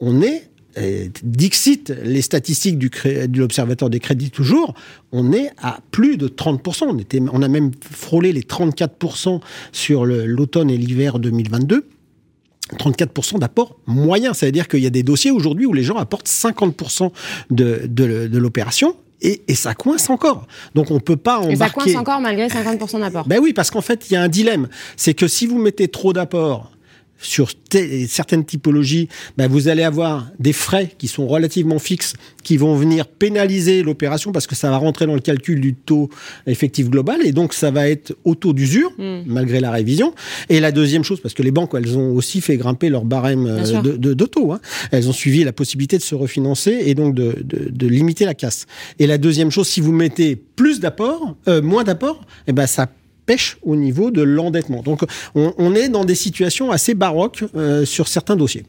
on 0.00 0.22
est 0.22 0.48
Dixit, 1.24 1.92
les 2.04 2.22
statistiques 2.22 2.78
du, 2.78 2.88
de 2.88 3.38
l'Observatoire 3.38 3.90
des 3.90 3.98
crédits 3.98 4.30
toujours, 4.30 4.74
on 5.10 5.32
est 5.32 5.50
à 5.58 5.80
plus 5.90 6.16
de 6.16 6.28
30%. 6.28 6.84
On, 6.84 6.98
était, 6.98 7.20
on 7.32 7.42
a 7.42 7.48
même 7.48 7.72
frôlé 7.90 8.32
les 8.32 8.42
34% 8.42 9.40
sur 9.72 10.06
l'automne 10.06 10.70
et 10.70 10.76
l'hiver 10.76 11.18
2022. 11.18 11.84
34% 12.76 13.38
d'apport 13.38 13.76
moyen. 13.86 14.34
Ça 14.34 14.46
veut 14.46 14.52
dire 14.52 14.68
qu'il 14.68 14.80
y 14.80 14.86
a 14.86 14.90
des 14.90 15.02
dossiers 15.02 15.30
aujourd'hui 15.30 15.66
où 15.66 15.72
les 15.72 15.82
gens 15.82 15.96
apportent 15.96 16.28
50% 16.28 17.10
de, 17.50 17.82
de, 17.86 18.38
l'opération 18.38 18.96
et, 19.20 19.42
et, 19.48 19.54
ça 19.54 19.74
coince 19.74 20.10
encore. 20.10 20.46
Donc 20.74 20.90
on 20.90 21.00
peut 21.00 21.16
pas 21.16 21.38
embarquer. 21.38 21.52
Et 21.52 21.56
ça 21.56 21.70
coince 21.70 21.96
encore 21.96 22.20
malgré 22.20 22.46
50% 22.46 23.00
d'apport. 23.00 23.26
Ben 23.26 23.40
oui, 23.42 23.52
parce 23.52 23.70
qu'en 23.70 23.80
fait, 23.80 24.10
il 24.10 24.14
y 24.14 24.16
a 24.16 24.22
un 24.22 24.28
dilemme. 24.28 24.68
C'est 24.96 25.14
que 25.14 25.26
si 25.26 25.46
vous 25.46 25.58
mettez 25.58 25.88
trop 25.88 26.12
d'apport 26.12 26.70
sur 27.18 27.50
certaines 28.08 28.44
typologies, 28.44 29.08
ben 29.36 29.48
vous 29.48 29.68
allez 29.68 29.82
avoir 29.82 30.28
des 30.38 30.52
frais 30.52 30.90
qui 30.98 31.08
sont 31.08 31.26
relativement 31.26 31.78
fixes, 31.78 32.14
qui 32.42 32.56
vont 32.56 32.74
venir 32.76 33.06
pénaliser 33.06 33.82
l'opération 33.82 34.32
parce 34.32 34.46
que 34.46 34.54
ça 34.54 34.70
va 34.70 34.76
rentrer 34.76 35.06
dans 35.06 35.14
le 35.14 35.20
calcul 35.20 35.60
du 35.60 35.74
taux 35.74 36.08
effectif 36.46 36.88
global 36.88 37.20
et 37.24 37.32
donc 37.32 37.54
ça 37.54 37.70
va 37.70 37.88
être 37.88 38.16
au 38.24 38.34
taux 38.34 38.52
d'usure 38.52 38.92
hmm. 38.98 39.22
malgré 39.26 39.60
la 39.60 39.70
révision. 39.70 40.14
Et 40.48 40.60
la 40.60 40.72
deuxième 40.72 41.04
chose, 41.04 41.20
parce 41.20 41.34
que 41.34 41.42
les 41.42 41.50
banques 41.50 41.74
elles 41.74 41.98
ont 41.98 42.14
aussi 42.14 42.40
fait 42.40 42.56
grimper 42.56 42.88
leur 42.88 43.04
barème 43.04 43.46
euh, 43.46 43.82
de, 43.82 43.96
de, 43.96 44.14
de, 44.14 44.24
taux, 44.24 44.52
hein. 44.52 44.60
elles 44.92 45.08
ont 45.08 45.12
suivi 45.12 45.44
la 45.44 45.52
possibilité 45.52 45.98
de 45.98 46.02
se 46.02 46.14
refinancer 46.14 46.78
et 46.84 46.94
donc 46.94 47.14
de, 47.14 47.36
de 47.42 47.86
limiter 47.86 48.24
la 48.24 48.34
casse. 48.34 48.66
Et 48.98 49.06
la 49.06 49.18
deuxième 49.18 49.50
chose, 49.50 49.68
si 49.68 49.80
vous 49.80 49.92
mettez 49.92 50.36
plus 50.36 50.80
d'apport, 50.80 51.36
euh, 51.48 51.62
moins 51.62 51.84
d'apport, 51.84 52.20
eh 52.46 52.52
ben 52.52 52.66
ça 52.66 52.88
pêche 53.28 53.58
au 53.62 53.76
niveau 53.76 54.10
de 54.10 54.22
l'endettement. 54.22 54.82
Donc 54.82 55.02
on, 55.34 55.74
est 55.74 55.90
dans 55.90 56.04
des 56.04 56.14
situations 56.14 56.70
assez 56.70 56.94
baroques 56.94 57.44
euh, 57.54 57.84
sur 57.84 58.08
certains 58.08 58.36
dossiers. 58.36 58.64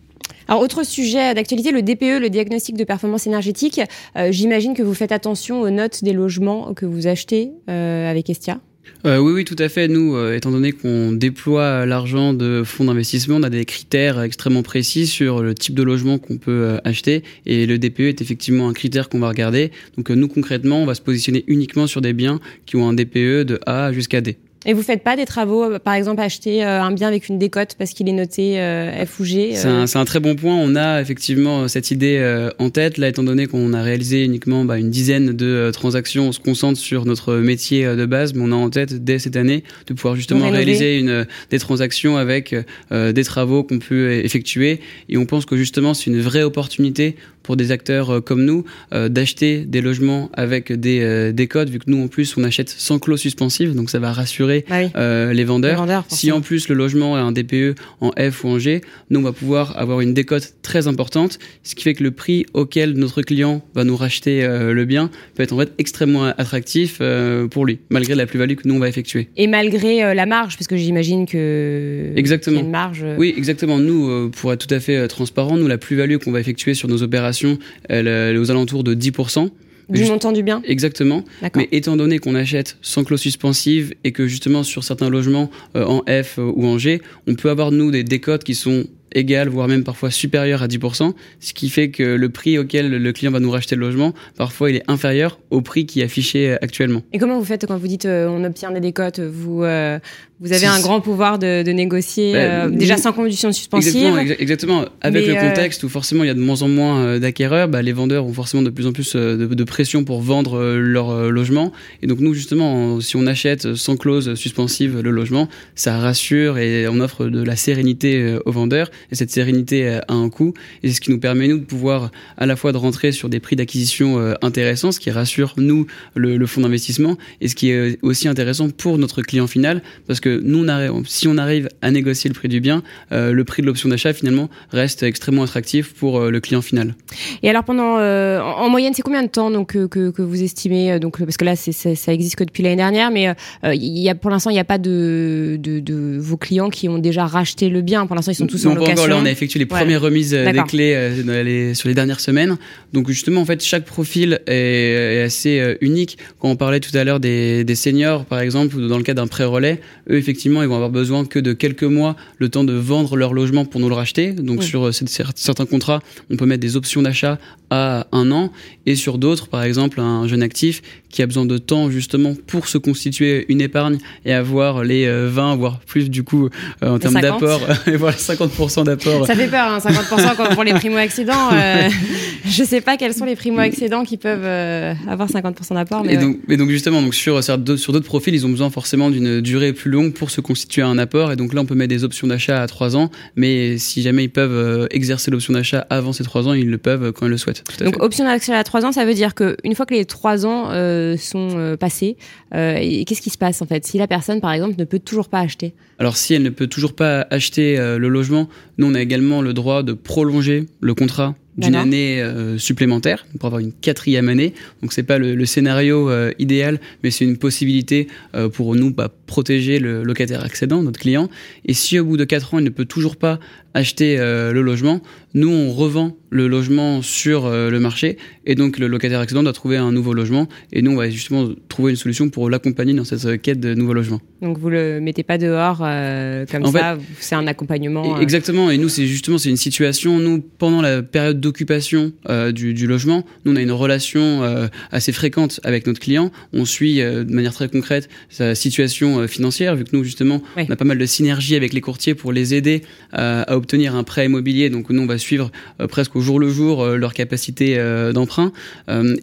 Alors, 0.50 0.62
autre 0.62 0.84
sujet 0.84 1.34
d'actualité, 1.34 1.72
le 1.72 1.82
DPE, 1.82 2.20
le 2.20 2.30
diagnostic 2.30 2.75
de 2.75 2.84
performance 2.84 3.25
énergétique. 3.25 3.80
Euh, 4.18 4.32
j'imagine 4.32 4.74
que 4.74 4.84
vous 4.84 4.94
faites 4.94 5.12
attention 5.12 5.62
aux 5.62 5.70
notes 5.70 6.04
des 6.04 6.12
logements 6.12 6.74
que 6.74 6.86
vous 6.86 7.08
achetez 7.08 7.51
euh, 7.70 8.10
avec 8.10 8.30
Estia. 8.30 8.60
oui, 9.06 9.32
oui, 9.32 9.46
tout 9.46 9.56
à 9.60 9.70
fait. 9.70 9.88
Nous, 9.88 10.18
étant 10.34 10.51
donné 10.51 10.72
qu'on 10.72 11.13
déploie 11.13 11.86
l'argent 11.86 12.34
de 12.34 12.63
fonds 12.66 12.86
d'investissement, 12.86 13.38
on 13.38 13.44
a 13.44 13.50
des 13.50 13.63
critères 13.63 14.22
extrêmement 14.22 14.63
précis 14.63 15.08
sur 15.08 15.42
le 15.42 15.54
type 15.54 15.75
de 15.75 15.84
logement 15.84 16.18
qu'on 16.18 16.38
peut 16.38 16.80
acheter. 16.84 17.24
Et 17.46 17.66
le 17.66 17.78
DPE 17.78 18.01
est 18.01 18.22
effectivement 18.22 18.68
un 18.68 18.74
critère 18.74 19.08
qu'on 19.08 19.20
va 19.20 19.30
regarder. 19.30 19.72
Donc 19.96 20.10
nous, 20.10 20.28
concrètement, 20.28 20.82
on 20.82 20.86
va 20.86 20.96
se 20.96 21.01
positionner 21.01 21.46
uniquement 21.48 21.86
sur 21.88 22.01
des 22.01 22.13
biens 22.13 22.39
qui 22.66 22.75
ont 22.75 22.89
un 22.89 22.94
DPE 22.94 23.46
de 23.46 23.60
A 23.68 23.94
jusqu'à 23.94 24.22
D. 24.22 24.38
Et 24.66 24.74
vous 24.74 24.84
faites 24.84 25.04
pas 25.04 25.16
des 25.16 25.25
travaux, 25.25 25.63
euh, 25.63 25.80
par 25.80 25.94
exemple 25.94 26.22
acheter 26.22 26.66
euh, 26.66 26.82
un 26.82 26.92
bien 26.92 27.08
avec 27.08 27.30
une 27.30 27.39
décote 27.39 27.75
parce 27.78 27.92
qu'il 27.92 28.10
est 28.10 28.13
noté 28.13 28.60
euh, 28.60 29.06
F 29.06 29.20
ou 29.22 29.24
G 29.24 29.51
C'est 29.56 29.68
un, 29.68 29.86
un, 29.94 30.06
très 30.06 30.20
bon 30.20 30.36
point. 30.36 30.56
On 30.56 30.75
a 30.75 31.00
effectivement 31.00 31.68
cette 31.70 31.92
idée 31.92 32.50
en 32.60 32.70
tête. 32.70 32.98
Là, 32.98 33.08
étant 33.08 33.24
donné 33.24 33.48
qu'on 33.48 33.74
a 33.74 33.82
réalisé 33.82 34.25
uniquement 34.25 34.66
bah, 34.66 34.78
une 34.78 34.89
dizaine 34.89 35.32
de 35.32 35.72
transactions, 35.72 36.30
on 36.30 36.32
se 36.32 36.39
concentre 36.39 36.80
sur 36.80 37.06
notre 37.06 37.36
métier 37.36 37.86
de 37.86 38.06
base, 38.06 38.34
mais 38.34 38.42
on 38.44 38.51
a 38.51 38.56
en 38.56 38.70
tête 38.70 39.04
dès 39.04 39.20
cette 39.20 39.38
année 39.38 39.63
de 39.88 39.94
pouvoir 39.94 40.16
justement 40.16 40.50
réaliser 40.50 41.00
une, 41.00 41.25
des 41.50 41.60
transactions 41.60 42.18
avec 42.18 42.56
des 42.92 43.24
travaux 43.24 43.63
qu'on 43.63 43.80
peut 43.80 44.12
effectuer. 44.12 44.82
Et 45.08 45.18
on 45.18 45.25
pense 45.25 45.46
que 45.46 45.56
justement 45.56 45.94
c'est 45.94 46.08
une 46.08 46.20
vraie 46.20 46.44
opportunité 46.44 47.16
pour 47.50 47.58
des 47.58 47.72
acteurs 47.72 48.24
comme 48.24 48.46
nous 48.46 48.63
d'acheter 48.91 49.65
des 49.65 49.82
logements 49.82 50.29
avec 50.34 50.72
des, 50.72 51.34
des 51.34 51.48
codes, 51.48 51.72
vu 51.72 51.79
que 51.79 51.89
nous 51.89 52.03
en 52.03 52.08
plus 52.08 52.38
on 52.38 52.44
achète 52.44 52.70
sans 52.70 53.00
clause 53.00 53.20
suspensive, 53.20 53.74
donc 53.74 53.89
ça 53.89 53.98
va 53.98 54.13
rassurer 54.13 54.65
bah 54.70 54.75
euh, 54.96 55.34
les 55.34 55.44
vendeurs. 55.44 55.86
si 56.10 56.32
en 56.32 56.41
plus 56.41 56.68
le 56.68 56.75
logement 56.75 57.15
a 57.15 57.20
un 57.20 57.32
DPE 57.32 57.75
en 58.01 58.12
F 58.12 58.44
ou 58.44 58.50
en 58.50 58.60
G, 58.60 58.82
nous 59.10 59.20
on 59.20 59.24
va 59.24 59.32
pouvoir 59.32 59.77
avoir 59.77 60.01
une 60.01 60.13
décote 60.13 60.53
très 60.62 60.88
importante, 60.88 61.39
ce 61.63 61.75
qui 61.75 61.84
fait 61.84 61.94
que 61.94 62.03
le 62.03 62.12
prix 62.12 62.46
auquel 62.53 62.94
notre 62.94 63.22
client 63.22 63.63
va 63.74 63.84
nous 63.84 63.96
racheter 63.96 64.44
euh, 64.44 64.74
le 64.74 64.86
bien 64.86 65.10
peut 65.36 65.44
être 65.44 65.53
en 65.53 65.60
fait 65.60 65.72
extrêmement 65.77 66.25
attractif 66.25 66.98
euh, 67.01 67.48
pour 67.48 67.65
lui, 67.65 67.79
malgré 67.89 68.15
la 68.15 68.25
plus-value 68.25 68.56
que 68.56 68.68
nous 68.68 68.75
on 68.75 68.79
va 68.79 68.89
effectuer. 68.89 69.29
Et 69.38 69.48
malgré 69.48 70.13
la 70.13 70.25
marge, 70.25 70.58
parce 70.58 70.68
que 70.68 70.77
j'imagine 70.77 71.25
que 71.25 72.12
exactement. 72.15 72.60
une 72.60 72.70
marge. 72.70 73.06
Oui, 73.18 73.34
exactement. 73.38 73.79
Nous, 73.79 74.29
pour 74.32 74.53
être 74.53 74.68
tout 74.68 74.74
à 74.74 74.79
fait 74.79 75.08
transparent, 75.08 75.58
nous 75.58 75.68
la 75.68 75.77
plus-value 75.77 76.18
qu'on 76.18 76.32
va 76.32 76.39
effectuer 76.39 76.74
sur 76.74 76.88
nos 76.88 77.03
opérations, 77.03 77.38
elle, 77.88 78.08
elle 78.08 78.36
est 78.36 78.39
aux 78.39 78.51
alentours 78.51 78.84
de 78.84 78.93
10%. 78.96 79.50
Du 79.89 80.05
montant 80.05 80.31
du 80.31 80.43
bien 80.43 80.62
Exactement. 80.65 81.24
Mais 81.55 81.67
étant 81.72 81.98
donné 81.98 82.19
qu'on 82.19 82.36
achète 82.36 82.77
sans 82.81 83.03
clause 83.03 83.19
suspensive 83.19 83.93
et 84.03 84.12
que 84.12 84.27
justement 84.27 84.63
sur 84.63 84.84
certains 84.84 85.10
logements 85.10 85.50
euh, 85.75 85.84
en 85.86 86.03
F 86.08 86.38
ou 86.38 86.65
en 86.65 86.77
G, 86.77 87.01
on 87.27 87.36
peut 87.36 87.50
avoir 87.50 87.72
nous 87.72 87.89
des 87.89 88.03
décotes 88.03 88.43
qui 88.43 88.53
sont 88.53 88.86
égal, 89.13 89.50
voire 89.50 89.68
même 89.68 89.84
parfois 89.84 90.12
supérieur 90.12 90.63
à 90.63 90.68
10%, 90.68 91.13
ce 91.39 91.54
qui 91.54 91.70
fait 91.70 91.89
que 91.89 92.04
le 92.04 92.30
prix 92.30 92.58
auquel 92.58 92.89
le 92.89 93.13
client 93.13 93.32
va 93.32 93.39
nous 93.39 93.51
racheter 93.51 93.75
le 93.75 93.82
logement, 93.82 94.13
parfois 94.38 94.70
il 94.70 94.78
est 94.78 94.84
inférieur 94.88 95.39
au 95.50 95.62
prix 95.62 95.86
qui 95.86 96.01
est 96.01 96.04
affiché 96.04 96.58
actuellement. 96.62 97.01
Et 97.13 97.18
comment 97.18 97.38
vous 97.39 97.46
faites 97.46 97.66
quand 97.66 97.78
vous 97.78 97.88
dites 97.88 98.06
euh, 98.06 98.28
on 98.28 98.44
obtient 98.44 98.72
des 98.72 98.80
décotes 98.80 99.20
Vous, 99.20 99.63
euh, 99.63 100.00
vous 100.39 100.54
avez 100.54 100.66
un 100.66 100.80
grand 100.80 101.01
pouvoir 101.01 101.39
de, 101.39 101.63
de 101.63 101.72
négocier, 101.72 102.34
bah, 102.34 102.39
euh, 102.39 102.70
déjà 102.70 102.98
sans 102.98 103.13
condition 103.13 103.51
suspensive 103.51 103.96
Exactement, 103.96 104.39
exactement. 104.39 104.86
avec 105.01 105.28
le 105.28 105.36
contexte 105.36 105.84
où 105.84 105.89
forcément 105.89 106.24
il 106.24 106.28
y 106.28 106.32
a 106.32 106.34
de 106.36 106.39
moins 106.39 106.62
en 106.62 106.68
moins 106.68 107.20
d'acquéreurs, 107.20 107.68
bah, 107.68 107.82
les 107.82 107.94
vendeurs 107.94 108.25
ont 108.25 108.34
forcément 108.34 108.63
de 108.63 108.70
plus 108.70 108.88
en 108.88 108.92
plus 108.92 109.16
de, 109.16 109.46
de 109.46 109.63
pression 109.63 110.04
pour 110.04 110.22
vendre 110.22 110.75
leur 110.75 111.32
logement. 111.32 111.72
Et 112.01 112.08
donc 112.08 112.20
nous 112.20 112.34
justement, 112.34 113.00
si 113.01 113.16
on 113.16 113.25
achète 113.28 113.75
sans 113.75 113.98
clause 113.98 114.36
suspensive 114.36 115.00
le 115.00 115.12
logement, 115.12 115.48
ça 115.75 115.98
rassure 115.98 116.58
et 116.58 116.88
on 116.88 117.00
offre 117.00 117.25
de 117.25 117.44
la 117.44 117.56
sérénité 117.56 118.38
aux 118.46 118.51
vendeurs 118.51 118.92
et 119.12 119.15
cette 119.15 119.32
sérénité 119.32 119.88
euh, 119.88 120.00
a 120.08 120.13
un 120.13 120.29
coût. 120.29 120.53
Et 120.84 120.89
c'est 120.89 120.96
ce 120.96 121.01
qui 121.01 121.12
nous 121.12 121.20
permet, 121.20 121.48
nous, 121.48 121.60
de 121.60 121.65
pouvoir 121.65 122.12
à 122.38 122.46
la 122.46 122.56
fois 122.56 122.72
de 122.72 122.77
rentrer 122.77 123.12
sur 123.12 123.29
des 123.29 123.39
prix 123.39 123.56
d'acquisition 123.56 124.20
euh, 124.20 124.34
intéressants, 124.41 124.91
ce 124.91 125.00
qui 125.00 125.12
rassure, 125.12 125.53
nous, 125.58 125.88
le, 126.15 126.38
le 126.38 126.46
fonds 126.46 126.62
d'investissement, 126.62 127.18
et 127.41 127.48
ce 127.48 127.56
qui 127.56 127.72
est 127.72 128.00
aussi 128.01 128.27
intéressant 128.27 128.70
pour 128.70 128.98
notre 128.98 129.22
client 129.22 129.48
final, 129.48 129.82
parce 130.08 130.20
que 130.20 130.39
nous, 130.44 130.68
on 130.68 131.03
si 131.06 131.27
on 131.27 131.38
arrive 131.38 131.70
à 131.82 131.91
négocier 131.91 132.29
le 132.29 132.34
prix 132.34 132.48
du 132.48 132.60
bien, 132.60 132.84
euh, 133.12 133.32
le 133.32 133.44
prix 133.44 133.62
de 133.62 133.68
l'option 133.68 133.89
d'achat, 133.89 134.13
finalement, 134.13 134.50
reste 134.72 135.03
extrêmement 135.03 135.44
attractif 135.44 135.94
pour 135.94 136.20
le 136.20 136.39
client 136.39 136.62
final. 136.62 136.96
Et 137.44 137.50
alors, 137.50 137.63
pendant, 137.63 137.98
en, 138.00 138.70
moyenne, 138.70 138.94
c'est 138.94 139.01
combien 139.01 139.24
de 139.24 139.27
temps 139.27 139.51
donc, 139.51 139.74
que, 139.74 140.12
que 140.12 140.22
vous 140.22 140.44
estimez 140.44 141.00
donc, 141.00 141.20
Parce 141.20 141.38
que 141.38 141.46
là, 141.46 141.56
c'est, 141.56 141.72
ça, 141.72 141.96
ça 141.96 142.13
existe 142.13 142.36
que 142.36 142.44
depuis 142.44 142.63
l'année 142.63 142.75
dernière, 142.75 143.12
mais 143.12 143.34
il 143.63 143.98
y 144.00 144.10
a, 144.10 144.15
pour 144.15 144.29
l'instant, 144.29 144.50
il 144.50 144.53
n'y 144.53 144.60
a 144.60 144.65
pas 144.65 144.77
de, 144.77 145.58
de, 145.60 145.79
de, 145.79 146.18
vos 146.20 146.38
clients 146.38 146.70
qui 146.70 146.89
ont 146.89 146.98
déjà 146.98 147.25
racheté 147.25 147.70
le 147.70 147.82
bien. 147.82 148.06
Pour 148.06 148.15
l'instant, 148.15 148.32
ils 148.32 148.36
sont 148.36 148.48
tous 148.48 148.65
en 148.65 148.75
location 148.89 149.19
on 149.19 149.25
a 149.25 149.31
effectué 149.31 149.60
les 149.60 149.65
premières 149.65 150.01
remises 150.01 150.34
euh, 150.34 150.51
des 150.51 150.63
clés 150.63 150.93
euh, 150.96 151.74
sur 151.74 151.88
les 151.88 151.96
dernières 151.96 152.19
semaines. 152.19 152.58
Donc 152.93 153.08
justement, 153.10 153.41
en 153.41 153.46
fait, 153.46 153.63
chaque 153.63 153.86
profil 153.86 154.39
est, 154.48 155.22
assez 155.24 155.60
euh, 155.60 155.75
unique. 155.81 156.17
Quand 156.39 156.50
on 156.50 156.55
parlait 156.55 156.79
tout 156.79 156.96
à 156.98 157.03
l'heure 157.03 157.19
des, 157.19 157.65
seniors, 157.75 158.25
par 158.25 158.39
exemple, 158.39 158.75
ou 158.77 158.88
dans 158.88 158.98
le 158.98 159.03
cas 159.03 159.13
d'un 159.13 159.27
pré-relais, 159.27 159.81
eux, 160.10 160.17
effectivement, 160.17 160.62
ils 160.62 160.67
vont 160.67 160.75
avoir 160.75 160.89
besoin 160.89 161.25
que 161.25 161.39
de 161.39 161.53
quelques 161.53 161.84
mois, 161.84 162.15
le 162.38 162.50
temps 162.50 162.63
de 162.63 162.74
vendre 162.74 163.15
leur 163.15 163.34
logement 163.34 163.65
pour 163.65 163.79
nous 163.79 163.89
le 163.89 163.96
racheter. 163.96 164.31
Donc 164.31 164.63
sur 164.63 164.91
certains 164.93 165.65
contrats, 165.65 166.01
on 166.29 166.36
peut 166.36 166.46
mettre 166.46 166.62
des 166.62 166.75
options 166.75 167.01
d'achat 167.01 167.39
à 167.69 168.08
un 168.12 168.31
an. 168.31 168.51
Et 168.86 168.96
sur 168.96 169.17
d'autres, 169.17 169.48
par 169.48 169.63
exemple, 169.63 170.00
un 170.00 170.27
jeune 170.27 170.41
actif 170.41 170.81
qui 171.10 171.22
a 171.22 171.27
besoin 171.27 171.46
de 171.46 171.58
temps 171.58 171.89
justement 171.89 172.36
pour 172.48 172.67
se 172.67 172.77
constituer 172.77 173.46
une 173.50 173.62
épargne 173.62 173.98
et 174.25 174.34
avoir 174.34 174.84
les 174.84 175.08
20, 175.10 175.55
voire 175.55 175.79
plus 175.79 176.10
du 176.10 176.24
coup, 176.24 176.50
en 176.81 177.00
termes 177.00 177.22
d'apport, 177.22 177.62
et 177.88 177.96
voir 177.96 178.12
les 178.12 178.17
50% 178.17 178.78
d'apport. 178.83 179.25
Ça 179.25 179.36
fait 179.36 179.48
peur, 179.48 179.67
hein, 179.67 179.79
50% 179.79 180.53
pour 180.53 180.63
les 180.63 180.74
primo-accédants. 180.74 181.51
Euh, 181.53 181.89
je 182.45 182.63
sais 182.63 182.81
pas 182.81 182.98
quels 182.98 183.13
sont 183.13 183.25
les 183.25 183.35
primo-accédants 183.35 184.03
qui 184.03 184.18
peuvent 184.18 184.44
euh, 184.44 184.94
avoir 185.07 185.29
50% 185.29 185.74
d'apport. 185.74 186.03
Mais 186.03 186.13
et, 186.13 186.18
donc, 186.18 186.46
donc 186.48 186.70
justement, 186.70 187.01
donc 187.01 187.15
sur, 187.15 187.44
sur 187.44 187.57
d'autres 187.57 188.00
profils, 188.05 188.33
ils 188.33 188.46
ont 188.46 188.50
besoin 188.50 188.70
forcément 188.70 189.09
d'une 189.09 189.42
durée 189.42 189.74
plus 189.74 189.92
longue 189.92 190.13
pour 190.13 190.29
se 190.29 190.42
constituer 190.42 190.81
un 190.81 190.98
apport. 190.98 191.31
Et 191.31 191.35
donc 191.35 191.53
là, 191.53 191.61
on 191.61 191.65
peut 191.65 191.75
mettre 191.75 191.89
des 191.89 192.03
options 192.03 192.27
d'achat 192.27 192.61
à 192.61 192.68
3 192.68 192.96
ans. 192.96 193.09
Mais 193.35 193.77
si 193.77 194.01
jamais 194.01 194.25
ils 194.25 194.29
peuvent 194.29 194.51
euh, 194.51 194.87
exercer 194.92 195.31
l'option 195.31 195.53
d'achat 195.53 195.85
avant 195.89 196.13
ces 196.13 196.24
3 196.24 196.48
ans, 196.48 196.53
ils 196.53 196.70
le 196.70 196.77
peuvent 196.77 197.11
quand 197.11 197.25
ils 197.25 197.31
le 197.31 197.37
souhaitent. 197.37 197.63
donc 197.83 198.01
option 198.01 198.25
d'achat 198.25 198.57
à 198.57 198.63
3 198.63 198.85
ans, 198.85 198.92
ça 198.92 199.05
veut 199.05 199.13
dire 199.13 199.35
qu'une 199.35 199.75
fois 199.75 199.85
que 199.85 199.94
les 199.94 200.05
3 200.05 200.46
ans 200.46 200.70
euh, 200.72 201.18
sont 201.18 201.77
passés, 201.79 202.18
qu'est-ce 202.51 203.22
qui 203.22 203.29
se 203.29 203.37
passe 203.37 203.61
en 203.61 203.65
fait? 203.65 203.85
Si 203.85 203.98
la 203.98 204.07
personne, 204.07 204.42
par 204.42 204.51
exemple, 204.51 204.75
ne 204.77 204.85
peut 204.85 205.00
toujours 205.00 205.29
pas 205.29 205.39
acheter? 205.39 205.74
Alors 206.00 206.15
si 206.15 206.33
elle 206.33 206.44
ne 206.44 206.50
peut 206.50 206.68
toujours 206.68 206.94
pas 206.94 207.27
acheter 207.29 207.77
le 207.77 208.07
logement, 208.07 208.48
nous, 208.79 208.87
on 208.87 208.96
a 208.96 209.01
également 209.01 209.42
le 209.42 209.53
droit 209.53 209.83
de 209.83 209.92
prolonger 209.92 210.65
le 210.79 210.94
contrat 210.96 211.35
d'une 211.59 211.75
année 211.75 212.22
euh, 212.22 212.57
supplémentaire 212.57 213.25
pour 213.39 213.48
avoir 213.48 213.59
une 213.59 213.72
quatrième 213.72 214.29
année. 214.29 214.53
Donc 214.81 214.93
c'est 214.93 215.03
pas 215.03 215.17
le, 215.17 215.45
scénario 215.45 216.09
euh, 216.09 216.31
idéal, 216.39 216.79
mais 217.03 217.11
c'est 217.11 217.25
une 217.25 217.37
possibilité 217.37 218.07
euh, 218.35 218.50
pour 218.50 218.75
nous 218.75 218.93
bah, 218.93 219.11
protéger 219.27 219.79
le 219.79 220.03
locataire 220.03 220.43
accédant, 220.43 220.81
notre 220.83 221.00
client. 221.00 221.29
Et 221.65 221.74
si 221.74 222.00
au 222.00 222.05
bout 222.05 222.17
de 222.17 222.25
quatre 222.25 222.53
ans 222.53 222.59
il 222.59 222.65
ne 222.65 222.69
peut 222.69 222.85
toujours 222.85 223.15
pas 223.15 223.39
acheter 223.75 224.17
le 224.17 224.61
logement, 224.61 225.00
nous 225.35 225.50
on 225.50 225.72
revend 225.72 226.17
le 226.31 226.48
logement 226.48 227.03
sur 227.03 227.48
le 227.48 227.79
marché 227.79 228.17
et 228.48 228.55
donc 228.55 228.79
le 228.79 228.87
locataire 228.87 229.19
accédant 229.19 229.43
doit 229.43 229.53
trouver 229.53 229.77
un 229.77 229.91
nouveau 229.91 230.13
logement 230.13 230.48
et 230.74 230.81
nous 230.81 230.91
on 230.91 230.95
va 230.95 231.07
justement 231.11 231.50
trouver 231.67 231.91
une 231.91 231.95
solution 231.95 232.29
pour 232.29 232.50
l'accompagner 232.50 232.95
dans 232.95 233.03
cette 233.03 233.39
quête 233.43 233.59
de 233.59 233.75
nouveau 233.75 233.93
logement. 233.93 234.22
Donc 234.41 234.57
vous 234.57 234.69
le 234.69 235.00
mettez 235.00 235.22
pas 235.22 235.37
dehors 235.37 235.77
comme 235.77 236.65
ça, 236.72 236.98
c'est 237.19 237.35
un 237.35 237.45
accompagnement. 237.45 238.19
Exactement. 238.19 238.72
Et 238.72 238.79
nous 238.79 238.89
c'est 238.89 239.05
justement 239.05 239.37
c'est 239.37 239.51
une 239.51 239.57
situation 239.57 240.17
nous 240.17 240.41
pendant 240.41 240.81
la 240.81 241.03
période 241.03 241.39
d'occupation 241.50 242.12
euh, 242.29 242.51
du, 242.51 242.75
du, 242.75 242.85
logement, 242.85 243.25
nous 243.44 243.53
on 243.53 243.55
a 243.55 243.62
une 243.62 243.72
relation 243.72 244.44
euh, 244.44 244.68
assez 244.92 245.12
fréquente 245.12 245.59
avec 245.64 245.88
notre 245.88 246.00
client. 246.00 246.31
On 246.53 246.64
suit 246.64 247.01
euh, 247.01 247.24
de 247.24 247.33
manière 247.33 247.53
très 247.53 247.68
concrète 247.68 248.07
sa 248.29 248.53
situation 248.53 249.27
financière, 249.27 249.75
vu 249.75 249.83
que 249.83 249.96
nous 249.96 250.03
justement 250.03 250.44
on 250.55 250.70
a 250.70 250.75
pas 250.75 250.85
mal 250.85 251.00
de 251.00 251.05
synergie 251.07 251.55
avec 251.55 251.74
les 251.74 251.81
courtiers 251.81 252.14
pour 252.14 252.31
les 252.31 252.53
aider 252.53 252.83
à 253.12 253.55
obtenir 253.55 253.96
un 253.96 254.03
prêt 254.03 254.27
immobilier. 254.27 254.70
Donc 254.70 254.92
nous 254.92 255.01
on 255.01 255.07
va 255.07 255.18
suivre 255.18 255.51
presque 255.90 256.16
au 256.16 256.22
jour 256.22 256.40
le 256.40 256.50
jour 256.50 256.85
leur 256.85 257.14
capacité 257.14 257.77
d'emprunt. 258.14 258.51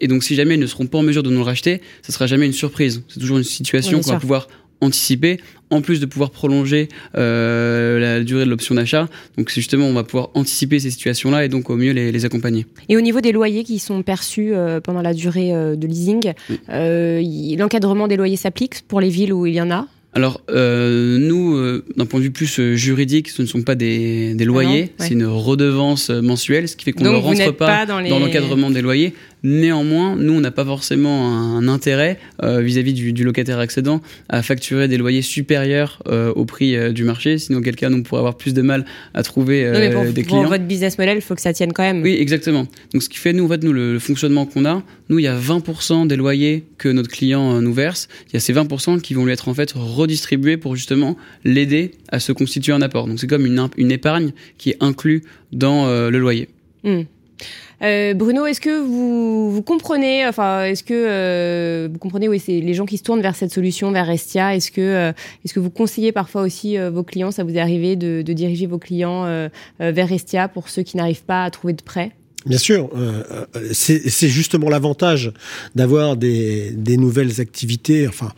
et 0.01 0.07
donc 0.07 0.23
si 0.23 0.35
jamais 0.35 0.55
ils 0.55 0.59
ne 0.59 0.67
seront 0.67 0.87
pas 0.87 0.97
en 0.97 1.03
mesure 1.03 1.23
de 1.23 1.29
nous 1.29 1.37
le 1.37 1.43
racheter, 1.43 1.81
ça 2.01 2.11
sera 2.11 2.27
jamais 2.27 2.45
une 2.45 2.53
surprise. 2.53 3.03
C'est 3.07 3.19
toujours 3.19 3.37
une 3.37 3.43
situation 3.43 4.01
qu'on 4.01 4.11
va 4.11 4.19
pouvoir 4.19 4.47
anticiper, 4.81 5.39
en 5.69 5.81
plus 5.81 5.99
de 5.99 6.05
pouvoir 6.05 6.31
prolonger 6.31 6.87
euh, 7.15 7.99
la 7.99 8.23
durée 8.23 8.45
de 8.45 8.49
l'option 8.49 8.75
d'achat. 8.75 9.07
Donc 9.37 9.49
justement, 9.49 9.85
on 9.85 9.93
va 9.93 10.03
pouvoir 10.03 10.29
anticiper 10.33 10.79
ces 10.79 10.91
situations-là 10.91 11.45
et 11.45 11.49
donc 11.49 11.69
au 11.69 11.75
mieux 11.75 11.91
les, 11.91 12.11
les, 12.11 12.25
accompagner. 12.25 12.65
Et 12.89 12.97
au 12.97 13.01
niveau 13.01 13.21
des 13.21 13.31
loyers 13.31 13.63
qui 13.63 13.79
sont 13.79 14.01
perçus 14.03 14.53
euh, 14.53 14.79
pendant 14.79 15.01
la 15.01 15.13
durée 15.13 15.53
euh, 15.53 15.75
de 15.75 15.87
leasing, 15.87 16.33
euh, 16.69 17.21
l'encadrement 17.57 18.07
des 18.07 18.15
loyers 18.15 18.37
s'applique 18.37 18.81
pour 18.87 19.01
les 19.01 19.09
villes 19.09 19.33
où 19.33 19.45
il 19.45 19.53
y 19.53 19.61
en 19.61 19.71
a? 19.71 19.87
Alors, 20.17 20.41
euh, 20.49 21.19
nous, 21.19 21.55
euh, 21.55 21.85
d'un 21.95 22.07
point 22.07 22.19
de 22.19 22.23
vue 22.23 22.31
plus 22.31 22.59
euh, 22.59 22.73
juridique, 22.73 23.29
ce 23.29 23.43
ne 23.43 23.47
sont 23.47 23.61
pas 23.61 23.75
des, 23.75 24.33
des 24.33 24.45
loyers, 24.45 24.89
ah 24.97 25.03
c'est 25.03 25.13
une 25.13 25.27
redevance 25.27 26.09
mensuelle, 26.09 26.67
ce 26.67 26.75
qui 26.75 26.85
fait 26.85 26.91
qu'on 26.91 27.03
ne 27.03 27.09
rentre 27.09 27.51
pas, 27.51 27.85
dans 27.85 27.99
l'encadrement 27.99 28.71
des 28.71 28.81
loyers. 28.81 29.13
Néanmoins, 29.43 30.15
nous, 30.15 30.33
on 30.33 30.39
n'a 30.39 30.51
pas 30.51 30.65
forcément 30.65 31.29
un, 31.57 31.67
intérêt 31.67 32.19
vis-à-vis 32.41 32.93
du, 32.93 33.13
du, 33.13 33.23
locataire 33.23 33.59
accédant 33.59 34.01
à 34.29 34.41
facturer 34.41 34.87
des 34.87 34.97
loyers 34.97 35.21
supérieurs 35.21 36.01
au 36.35 36.45
prix 36.45 36.93
du 36.93 37.03
marché. 37.03 37.37
Sinon, 37.37 37.61
quel 37.61 37.75
cas, 37.75 37.89
nous 37.89 38.03
pourrions 38.03 38.21
avoir 38.21 38.37
plus 38.37 38.53
de 38.53 38.61
mal 38.61 38.85
à 39.13 39.23
trouver 39.23 39.65
non, 39.65 39.79
mais 39.79 39.89
pour, 39.91 40.05
des 40.05 40.23
clients. 40.23 40.41
Pour 40.41 40.49
votre 40.49 40.63
business 40.63 40.97
model, 40.97 41.17
il 41.17 41.21
faut 41.21 41.35
que 41.35 41.41
ça 41.41 41.53
tienne 41.53 41.73
quand 41.73 41.83
même. 41.83 42.01
Oui, 42.01 42.15
exactement. 42.19 42.67
Donc, 42.93 43.03
ce 43.03 43.09
qui 43.09 43.17
fait, 43.17 43.33
nous, 43.33 43.45
en 43.45 43.47
fait, 43.47 43.63
nous, 43.63 43.73
le, 43.73 43.93
le 43.93 43.99
fonctionnement 43.99 44.45
qu'on 44.45 44.65
a, 44.65 44.81
nous, 45.09 45.19
il 45.19 45.23
y 45.23 45.27
a 45.27 45.37
20% 45.37 46.07
des 46.07 46.15
loyers 46.15 46.65
que 46.77 46.89
notre 46.89 47.09
client 47.09 47.61
nous 47.61 47.73
verse. 47.73 48.07
Il 48.29 48.33
y 48.33 48.37
a 48.37 48.39
ces 48.39 48.53
20% 48.53 49.01
qui 49.01 49.13
vont 49.13 49.25
lui 49.25 49.33
être 49.33 49.49
en 49.49 49.53
fait 49.53 49.71
redistribués 49.75 50.57
pour 50.57 50.75
justement 50.75 51.15
l'aider 51.43 51.91
à 52.09 52.19
se 52.19 52.31
constituer 52.31 52.73
un 52.73 52.81
apport. 52.81 53.07
Donc, 53.07 53.19
c'est 53.19 53.27
comme 53.27 53.45
une, 53.45 53.67
une 53.77 53.91
épargne 53.91 54.31
qui 54.57 54.71
est 54.71 54.77
inclue 54.79 55.23
dans 55.51 55.87
le 55.87 56.17
loyer. 56.17 56.49
Hmm. 56.83 57.03
Euh, 57.83 58.13
Bruno, 58.13 58.45
est-ce 58.45 58.61
que 58.61 58.79
vous, 58.79 59.51
vous 59.51 59.61
comprenez, 59.61 60.25
enfin, 60.25 60.63
est-ce 60.63 60.83
que 60.83 60.93
euh, 60.93 61.89
vous 61.91 61.99
comprenez, 61.99 62.27
oui, 62.27 62.39
c'est 62.39 62.59
les 62.59 62.73
gens 62.73 62.85
qui 62.85 62.97
se 62.97 63.03
tournent 63.03 63.21
vers 63.21 63.35
cette 63.35 63.51
solution, 63.51 63.91
vers 63.91 64.07
Restia. 64.07 64.55
Est-ce 64.55 64.71
que, 64.71 64.81
euh, 64.81 65.11
est-ce 65.45 65.53
que 65.53 65.59
vous 65.59 65.69
conseillez 65.69 66.11
parfois 66.11 66.41
aussi 66.41 66.77
vos 66.77 67.03
clients, 67.03 67.31
ça 67.31 67.43
vous 67.43 67.55
est 67.55 67.59
arrivé 67.59 67.95
de, 67.95 68.21
de 68.21 68.33
diriger 68.33 68.65
vos 68.65 68.79
clients 68.79 69.25
vers 69.79 70.09
Restia 70.09 70.47
pour 70.47 70.69
ceux 70.69 70.83
qui 70.83 70.97
n'arrivent 70.97 71.23
pas 71.23 71.43
à 71.43 71.51
trouver 71.51 71.73
de 71.73 71.81
prêt? 71.81 72.11
Bien 72.45 72.59
sûr, 72.59 72.89
euh, 72.95 73.23
euh, 73.55 73.69
c'est 73.73 74.29
justement 74.29 74.69
l'avantage 74.69 75.33
d'avoir 75.75 76.15
des, 76.15 76.71
des, 76.71 76.95
nouvelles 76.95 77.41
activités. 77.41 78.07
Enfin, 78.07 78.31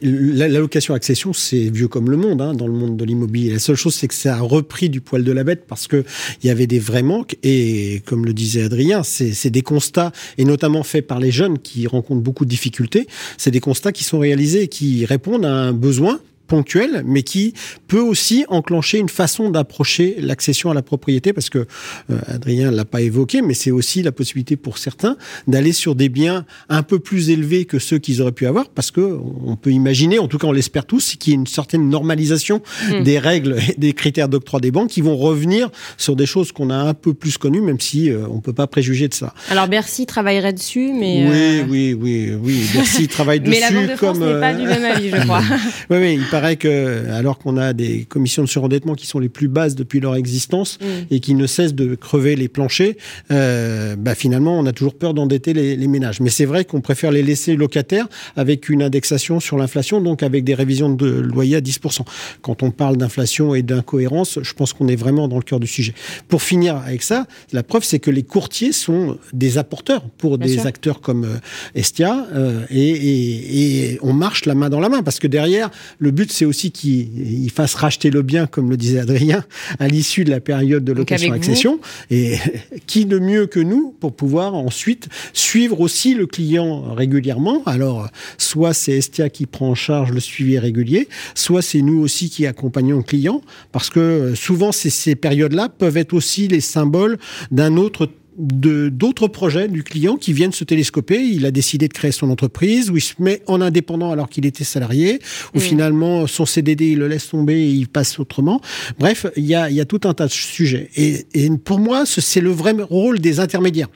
l'allocation 0.00 0.94
accession, 0.94 1.32
c'est 1.32 1.68
vieux 1.68 1.88
comme 1.88 2.08
le 2.08 2.16
monde 2.16 2.40
hein, 2.40 2.54
dans 2.54 2.66
le 2.66 2.72
monde 2.72 2.96
de 2.96 3.04
l'immobilier. 3.04 3.52
La 3.52 3.58
seule 3.58 3.76
chose, 3.76 3.94
c'est 3.94 4.08
que 4.08 4.14
ça 4.14 4.36
a 4.36 4.40
repris 4.40 4.88
du 4.88 5.00
poil 5.00 5.24
de 5.24 5.32
la 5.32 5.44
bête 5.44 5.64
parce 5.66 5.86
que 5.88 6.04
il 6.42 6.46
y 6.46 6.50
avait 6.50 6.68
des 6.68 6.78
vrais 6.78 7.02
manques 7.02 7.36
et, 7.42 8.02
comme 8.06 8.24
le 8.24 8.32
disait 8.32 8.62
Adrien, 8.62 9.02
c'est 9.02 9.50
des 9.50 9.62
constats 9.62 10.12
et 10.38 10.44
notamment 10.44 10.82
faits 10.82 11.06
par 11.06 11.18
les 11.18 11.32
jeunes 11.32 11.58
qui 11.58 11.86
rencontrent 11.86 12.22
beaucoup 12.22 12.44
de 12.44 12.50
difficultés. 12.50 13.06
C'est 13.38 13.50
des 13.50 13.60
constats 13.60 13.92
qui 13.92 14.04
sont 14.04 14.20
réalisés 14.20 14.62
et 14.62 14.68
qui 14.68 15.04
répondent 15.04 15.44
à 15.44 15.52
un 15.52 15.72
besoin 15.72 16.20
ponctuel, 16.52 17.02
mais 17.06 17.22
qui 17.22 17.54
peut 17.88 17.98
aussi 17.98 18.44
enclencher 18.48 18.98
une 18.98 19.08
façon 19.08 19.48
d'approcher 19.48 20.16
l'accession 20.20 20.70
à 20.70 20.74
la 20.74 20.82
propriété, 20.82 21.32
parce 21.32 21.48
que 21.48 21.60
euh, 21.60 22.18
Adrien 22.26 22.70
l'a 22.70 22.84
pas 22.84 23.00
évoqué, 23.00 23.40
mais 23.40 23.54
c'est 23.54 23.70
aussi 23.70 24.02
la 24.02 24.12
possibilité 24.12 24.56
pour 24.56 24.76
certains 24.76 25.16
d'aller 25.46 25.72
sur 25.72 25.94
des 25.94 26.10
biens 26.10 26.44
un 26.68 26.82
peu 26.82 26.98
plus 26.98 27.30
élevés 27.30 27.64
que 27.64 27.78
ceux 27.78 27.96
qu'ils 27.96 28.20
auraient 28.20 28.32
pu 28.32 28.46
avoir, 28.46 28.68
parce 28.68 28.90
que 28.90 29.18
on 29.46 29.56
peut 29.56 29.70
imaginer, 29.70 30.18
en 30.18 30.28
tout 30.28 30.36
cas 30.36 30.46
on 30.46 30.52
l'espère 30.52 30.84
tous, 30.84 31.16
qu'il 31.16 31.32
y 31.32 31.34
ait 31.34 31.38
une 31.38 31.46
certaine 31.46 31.88
normalisation 31.88 32.60
hmm. 32.90 33.02
des 33.02 33.18
règles 33.18 33.56
et 33.70 33.74
des 33.78 33.94
critères 33.94 34.28
d'octroi 34.28 34.60
des 34.60 34.70
banques 34.70 34.90
qui 34.90 35.00
vont 35.00 35.16
revenir 35.16 35.70
sur 35.96 36.16
des 36.16 36.26
choses 36.26 36.52
qu'on 36.52 36.68
a 36.68 36.76
un 36.76 36.92
peu 36.92 37.14
plus 37.14 37.38
connues, 37.38 37.62
même 37.62 37.80
si 37.80 38.10
euh, 38.10 38.26
on 38.30 38.40
peut 38.40 38.52
pas 38.52 38.66
préjuger 38.66 39.08
de 39.08 39.14
ça. 39.14 39.32
Alors 39.48 39.68
Bercy 39.68 40.04
travaillerait 40.04 40.52
dessus, 40.52 40.92
mais 40.92 41.26
oui, 41.26 41.30
euh, 41.32 41.64
oui, 41.66 41.96
oui, 41.98 42.32
oui, 42.42 42.66
Bercy 42.74 43.08
travaille 43.08 43.40
dessus. 43.40 43.52
Mais 43.58 43.60
la 43.60 43.70
Banque 43.70 43.90
de 43.90 43.96
France 43.96 44.18
n'est 44.18 44.40
pas 44.40 44.52
du 44.52 44.66
même 44.66 44.84
avis, 44.84 45.08
je 45.08 45.16
crois. 45.16 45.40
oui, 45.90 45.96
oui, 45.96 46.18
il 46.20 46.28
paraît 46.28 46.41
que, 46.56 47.08
alors 47.10 47.38
qu'on 47.38 47.56
a 47.56 47.72
des 47.72 48.04
commissions 48.04 48.42
de 48.42 48.48
surendettement 48.48 48.94
qui 48.94 49.06
sont 49.06 49.18
les 49.18 49.28
plus 49.28 49.48
basses 49.48 49.74
depuis 49.74 50.00
leur 50.00 50.16
existence 50.16 50.78
mm. 50.80 50.84
et 51.10 51.20
qui 51.20 51.34
ne 51.34 51.46
cessent 51.46 51.74
de 51.74 51.94
crever 51.94 52.36
les 52.36 52.48
planchers, 52.48 52.94
euh, 53.30 53.96
bah 53.96 54.14
finalement, 54.14 54.58
on 54.58 54.66
a 54.66 54.72
toujours 54.72 54.94
peur 54.94 55.14
d'endetter 55.14 55.52
les, 55.52 55.76
les, 55.76 55.88
ménages. 55.88 56.20
Mais 56.20 56.30
c'est 56.30 56.44
vrai 56.44 56.64
qu'on 56.64 56.80
préfère 56.80 57.10
les 57.10 57.22
laisser 57.22 57.56
locataires 57.56 58.08
avec 58.36 58.68
une 58.68 58.82
indexation 58.82 59.40
sur 59.40 59.56
l'inflation, 59.56 60.00
donc 60.00 60.22
avec 60.22 60.44
des 60.44 60.54
révisions 60.54 60.90
de 60.90 61.06
loyer 61.06 61.56
à 61.56 61.60
10%. 61.60 62.00
Quand 62.40 62.62
on 62.62 62.70
parle 62.70 62.96
d'inflation 62.96 63.54
et 63.54 63.62
d'incohérence, 63.62 64.38
je 64.42 64.52
pense 64.54 64.72
qu'on 64.72 64.88
est 64.88 64.96
vraiment 64.96 65.28
dans 65.28 65.36
le 65.36 65.42
cœur 65.42 65.60
du 65.60 65.66
sujet. 65.66 65.94
Pour 66.28 66.42
finir 66.42 66.76
avec 66.76 67.02
ça, 67.02 67.26
la 67.52 67.62
preuve, 67.62 67.84
c'est 67.84 67.98
que 67.98 68.10
les 68.10 68.22
courtiers 68.22 68.72
sont 68.72 69.18
des 69.32 69.58
apporteurs 69.58 70.02
pour 70.18 70.38
des 70.38 70.66
acteurs 70.66 71.00
comme 71.00 71.24
euh, 71.24 71.36
Estia 71.74 72.26
euh, 72.34 72.64
et, 72.70 72.90
et, 72.90 73.92
et 73.92 73.98
on 74.02 74.12
marche 74.12 74.44
la 74.46 74.54
main 74.54 74.70
dans 74.70 74.80
la 74.80 74.88
main 74.88 75.02
parce 75.02 75.18
que 75.18 75.26
derrière, 75.26 75.70
le 75.98 76.10
but, 76.10 76.21
c'est 76.30 76.44
aussi 76.44 76.70
qu'il 76.70 77.50
fasse 77.50 77.74
racheter 77.74 78.10
le 78.10 78.22
bien, 78.22 78.46
comme 78.46 78.70
le 78.70 78.76
disait 78.76 79.00
Adrien, 79.00 79.44
à 79.78 79.88
l'issue 79.88 80.24
de 80.24 80.30
la 80.30 80.40
période 80.40 80.84
de 80.84 80.92
location-accession. 80.92 81.80
Et 82.10 82.36
qui 82.86 83.04
de 83.06 83.18
mieux 83.18 83.46
que 83.46 83.60
nous 83.60 83.94
pour 84.00 84.14
pouvoir 84.14 84.54
ensuite 84.54 85.08
suivre 85.32 85.80
aussi 85.80 86.14
le 86.14 86.26
client 86.26 86.94
régulièrement? 86.94 87.62
Alors, 87.66 88.08
soit 88.38 88.74
c'est 88.74 88.92
Estia 88.92 89.30
qui 89.30 89.46
prend 89.46 89.70
en 89.70 89.74
charge 89.74 90.12
le 90.12 90.20
suivi 90.20 90.58
régulier, 90.58 91.08
soit 91.34 91.62
c'est 91.62 91.82
nous 91.82 92.00
aussi 92.00 92.30
qui 92.30 92.46
accompagnons 92.46 92.98
le 92.98 93.02
client, 93.02 93.42
parce 93.72 93.90
que 93.90 94.34
souvent 94.34 94.72
ces 94.72 95.14
périodes-là 95.14 95.68
peuvent 95.68 95.96
être 95.96 96.12
aussi 96.12 96.48
les 96.48 96.60
symboles 96.60 97.18
d'un 97.50 97.76
autre 97.76 98.08
d'autres 98.36 99.28
projets 99.28 99.68
du 99.68 99.82
client 99.82 100.16
qui 100.16 100.32
viennent 100.32 100.52
se 100.52 100.64
télescoper. 100.64 101.20
Il 101.20 101.46
a 101.46 101.50
décidé 101.50 101.88
de 101.88 101.92
créer 101.92 102.12
son 102.12 102.30
entreprise, 102.30 102.90
ou 102.90 102.96
il 102.96 103.02
se 103.02 103.14
met 103.18 103.42
en 103.46 103.60
indépendant 103.60 104.10
alors 104.10 104.28
qu'il 104.28 104.46
était 104.46 104.64
salarié, 104.64 105.20
ou 105.54 105.58
mm. 105.58 105.60
finalement 105.60 106.26
son 106.26 106.46
CDD 106.46 106.92
il 106.92 106.98
le 106.98 107.08
laisse 107.08 107.28
tomber 107.28 107.54
et 107.54 107.70
il 107.70 107.88
passe 107.88 108.18
autrement. 108.18 108.60
Bref, 108.98 109.26
il 109.36 109.44
y 109.44 109.54
a, 109.54 109.70
y 109.70 109.80
a 109.80 109.84
tout 109.84 110.00
un 110.04 110.14
tas 110.14 110.26
de 110.26 110.32
sujets. 110.32 110.90
Et, 110.96 111.26
et 111.34 111.50
pour 111.50 111.78
moi, 111.78 112.04
c'est 112.06 112.40
le 112.40 112.50
vrai 112.50 112.72
rôle 112.72 113.18
des 113.18 113.40
intermédiaires 113.40 113.88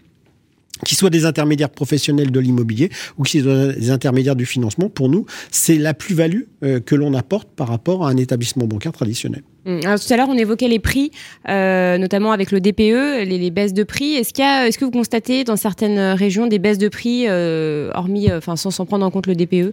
qu'ils 0.84 0.98
soient 0.98 1.10
des 1.10 1.24
intermédiaires 1.24 1.70
professionnels 1.70 2.30
de 2.30 2.40
l'immobilier 2.40 2.90
ou 3.16 3.22
qu'ils 3.22 3.44
soient 3.44 3.72
des 3.72 3.90
intermédiaires 3.90 4.36
du 4.36 4.46
financement, 4.46 4.88
pour 4.88 5.08
nous, 5.08 5.24
c'est 5.50 5.78
la 5.78 5.94
plus-value 5.94 6.42
euh, 6.62 6.80
que 6.80 6.94
l'on 6.94 7.14
apporte 7.14 7.48
par 7.48 7.68
rapport 7.68 8.06
à 8.06 8.10
un 8.10 8.16
établissement 8.16 8.66
bancaire 8.66 8.92
traditionnel. 8.92 9.42
Hum, 9.66 9.80
alors, 9.84 9.98
tout 10.00 10.12
à 10.12 10.16
l'heure, 10.16 10.28
on 10.28 10.38
évoquait 10.38 10.68
les 10.68 10.78
prix, 10.78 11.10
euh, 11.48 11.98
notamment 11.98 12.32
avec 12.32 12.52
le 12.52 12.60
DPE, 12.60 13.24
les, 13.26 13.50
baisses 13.50 13.74
de 13.74 13.82
prix. 13.82 14.14
Est-ce 14.14 14.32
qu'il 14.32 14.44
est-ce 14.44 14.78
que 14.78 14.84
vous 14.84 14.90
constatez 14.90 15.44
dans 15.44 15.56
certaines 15.56 15.98
régions 16.14 16.46
des 16.46 16.58
baisses 16.58 16.78
de 16.78 16.88
prix, 16.88 17.24
euh, 17.28 17.90
hormis, 17.94 18.32
enfin, 18.32 18.56
sans, 18.56 18.70
sans 18.70 18.86
prendre 18.86 19.04
en 19.04 19.10
compte 19.10 19.26
le 19.26 19.34
DPE, 19.34 19.72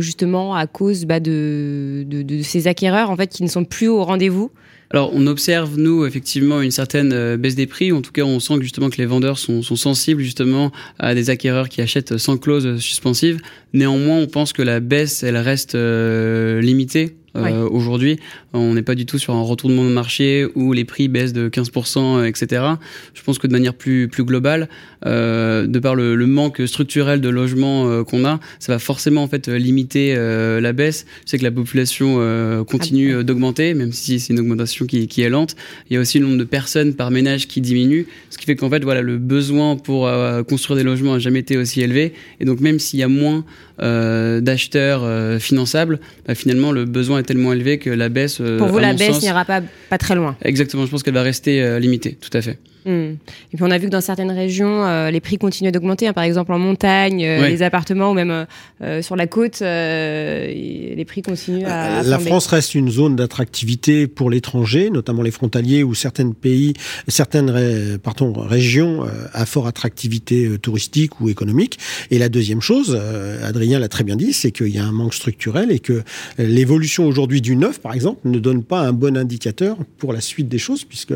justement 0.00 0.54
à 0.54 0.66
cause 0.66 1.04
bah, 1.04 1.20
de, 1.20 2.04
de, 2.06 2.22
de, 2.22 2.42
ces 2.42 2.68
acquéreurs 2.68 3.10
en 3.10 3.16
fait 3.16 3.28
qui 3.28 3.42
ne 3.42 3.48
sont 3.48 3.64
plus 3.64 3.88
au 3.88 4.04
rendez-vous? 4.04 4.50
Alors, 4.90 5.10
on 5.12 5.26
observe, 5.26 5.76
nous, 5.76 6.06
effectivement, 6.06 6.60
une 6.60 6.70
certaine 6.70 7.12
euh, 7.12 7.36
baisse 7.36 7.56
des 7.56 7.66
prix. 7.66 7.90
En 7.90 8.02
tout 8.02 8.12
cas, 8.12 8.22
on 8.22 8.38
sent 8.38 8.58
que 8.58 8.62
justement 8.62 8.88
que 8.88 8.98
les 8.98 9.06
vendeurs 9.06 9.38
sont, 9.38 9.62
sont 9.62 9.74
sensibles 9.74 10.22
justement 10.22 10.70
à 10.98 11.14
des 11.14 11.28
acquéreurs 11.28 11.68
qui 11.68 11.80
achètent 11.80 12.16
sans 12.18 12.36
clause 12.36 12.78
suspensive. 12.78 13.40
Néanmoins, 13.72 14.18
on 14.18 14.26
pense 14.26 14.52
que 14.52 14.62
la 14.62 14.78
baisse, 14.78 15.24
elle 15.24 15.36
reste 15.36 15.74
euh, 15.74 16.60
limitée 16.60 17.16
euh, 17.36 17.68
aujourd'hui, 17.68 18.18
on 18.56 18.74
n'est 18.74 18.82
pas 18.82 18.94
du 18.94 19.06
tout 19.06 19.18
sur 19.18 19.34
un 19.34 19.42
retournement 19.42 19.84
de 19.84 19.90
marché 19.90 20.46
où 20.54 20.72
les 20.72 20.84
prix 20.84 21.08
baissent 21.08 21.32
de 21.32 21.48
15%, 21.48 22.26
etc. 22.26 22.62
Je 23.14 23.22
pense 23.22 23.38
que 23.38 23.46
de 23.46 23.52
manière 23.52 23.74
plus 23.74 24.08
plus 24.08 24.24
globale, 24.24 24.68
euh, 25.04 25.66
de 25.66 25.78
par 25.78 25.94
le, 25.94 26.16
manque 26.26 26.62
structurel 26.66 27.20
de 27.20 27.28
logements 27.28 27.88
euh, 27.88 28.02
qu'on 28.02 28.24
a, 28.24 28.40
ça 28.58 28.72
va 28.72 28.78
forcément 28.78 29.22
en 29.22 29.28
fait 29.28 29.48
limiter 29.48 30.14
la 30.16 30.72
baisse. 30.72 31.06
Je 31.24 31.30
sais 31.30 31.38
que 31.38 31.42
la 31.42 31.50
population 31.50 32.16
continue 32.64 33.16
ah 33.16 33.22
d'augmenter, 33.22 33.74
même 33.74 33.92
si 33.92 34.18
c'est 34.20 34.32
une 34.32 34.40
augmentation 34.40 34.86
qui, 34.86 35.06
qui 35.06 35.22
est 35.22 35.28
lente. 35.28 35.56
Il 35.88 35.94
y 35.94 35.96
a 35.96 36.00
aussi 36.00 36.18
le 36.18 36.26
nombre 36.26 36.38
de 36.38 36.44
personnes 36.44 36.94
par 36.94 37.10
ménage 37.10 37.46
qui 37.46 37.60
diminue, 37.60 38.06
ce 38.30 38.38
qui 38.38 38.44
fait 38.44 38.56
qu'en 38.56 38.70
fait 38.70 38.82
voilà 38.82 39.02
le 39.02 39.18
besoin 39.18 39.76
pour 39.76 40.10
construire 40.48 40.76
des 40.76 40.82
logements 40.82 41.14
a 41.14 41.18
jamais 41.18 41.40
été 41.40 41.56
aussi 41.56 41.80
élevé. 41.80 42.12
Et 42.40 42.44
donc 42.44 42.60
même 42.60 42.78
s'il 42.78 42.98
y 43.00 43.02
a 43.02 43.08
moins 43.08 43.44
d'acheteurs 43.78 45.40
finançables, 45.40 46.00
bah, 46.26 46.34
finalement 46.34 46.72
le 46.72 46.84
besoin 46.84 47.20
est 47.20 47.24
tellement 47.24 47.52
élevé 47.52 47.78
que 47.78 47.90
la 47.90 48.08
baisse. 48.08 48.40
Euh, 48.46 48.58
Pour 48.58 48.68
vous, 48.68 48.78
la 48.78 48.94
baisse 48.94 49.20
n'ira 49.22 49.44
pas, 49.44 49.60
pas 49.90 49.98
très 49.98 50.14
loin. 50.14 50.36
Exactement, 50.42 50.86
je 50.86 50.90
pense 50.90 51.02
qu'elle 51.02 51.14
va 51.14 51.22
rester 51.22 51.62
euh, 51.62 51.78
limitée, 51.78 52.16
tout 52.20 52.36
à 52.36 52.40
fait. 52.42 52.58
Hmm. 52.86 53.16
Et 53.52 53.56
puis 53.56 53.62
on 53.62 53.70
a 53.70 53.78
vu 53.78 53.86
que 53.86 53.90
dans 53.90 54.00
certaines 54.00 54.30
régions, 54.30 54.86
euh, 54.86 55.10
les 55.10 55.20
prix 55.20 55.38
continuent 55.38 55.72
d'augmenter. 55.72 56.06
Hein. 56.06 56.12
Par 56.12 56.24
exemple, 56.24 56.52
en 56.52 56.58
montagne, 56.58 57.18
les 57.18 57.62
appartements 57.62 58.12
ou 58.12 58.14
même 58.14 58.46
sur 59.02 59.16
la 59.16 59.26
côte, 59.26 59.60
les 59.60 61.04
prix 61.06 61.22
continuent 61.22 61.66
à. 61.66 62.02
la 62.02 62.18
France 62.18 62.46
reste 62.46 62.74
une 62.74 62.90
zone 62.90 63.16
d'attractivité 63.16 64.06
pour 64.06 64.30
l'étranger, 64.30 64.90
notamment 64.90 65.22
les 65.22 65.30
frontaliers 65.30 65.82
ou 65.82 65.94
certains 65.94 66.30
pays, 66.30 66.74
certaines 67.08 67.98
pardon, 67.98 68.32
régions 68.32 69.04
à 69.32 69.46
fort 69.46 69.66
attractivité 69.66 70.58
touristique 70.58 71.20
ou 71.20 71.28
économique. 71.28 71.78
Et 72.10 72.18
la 72.18 72.28
deuxième 72.28 72.60
chose, 72.60 72.98
Adrien 73.42 73.78
l'a 73.78 73.88
très 73.88 74.04
bien 74.04 74.16
dit, 74.16 74.32
c'est 74.32 74.52
qu'il 74.52 74.68
y 74.68 74.78
a 74.78 74.84
un 74.84 74.92
manque 74.92 75.14
structurel 75.14 75.72
et 75.72 75.80
que 75.80 76.02
l'évolution 76.38 77.06
aujourd'hui 77.06 77.40
du 77.40 77.56
neuf, 77.56 77.80
par 77.80 77.94
exemple, 77.94 78.20
ne 78.24 78.38
donne 78.38 78.62
pas 78.62 78.80
un 78.80 78.92
bon 78.92 79.16
indicateur 79.16 79.76
pour 79.98 80.12
la 80.12 80.20
suite 80.20 80.48
des 80.48 80.58
choses, 80.58 80.84
puisque 80.84 81.14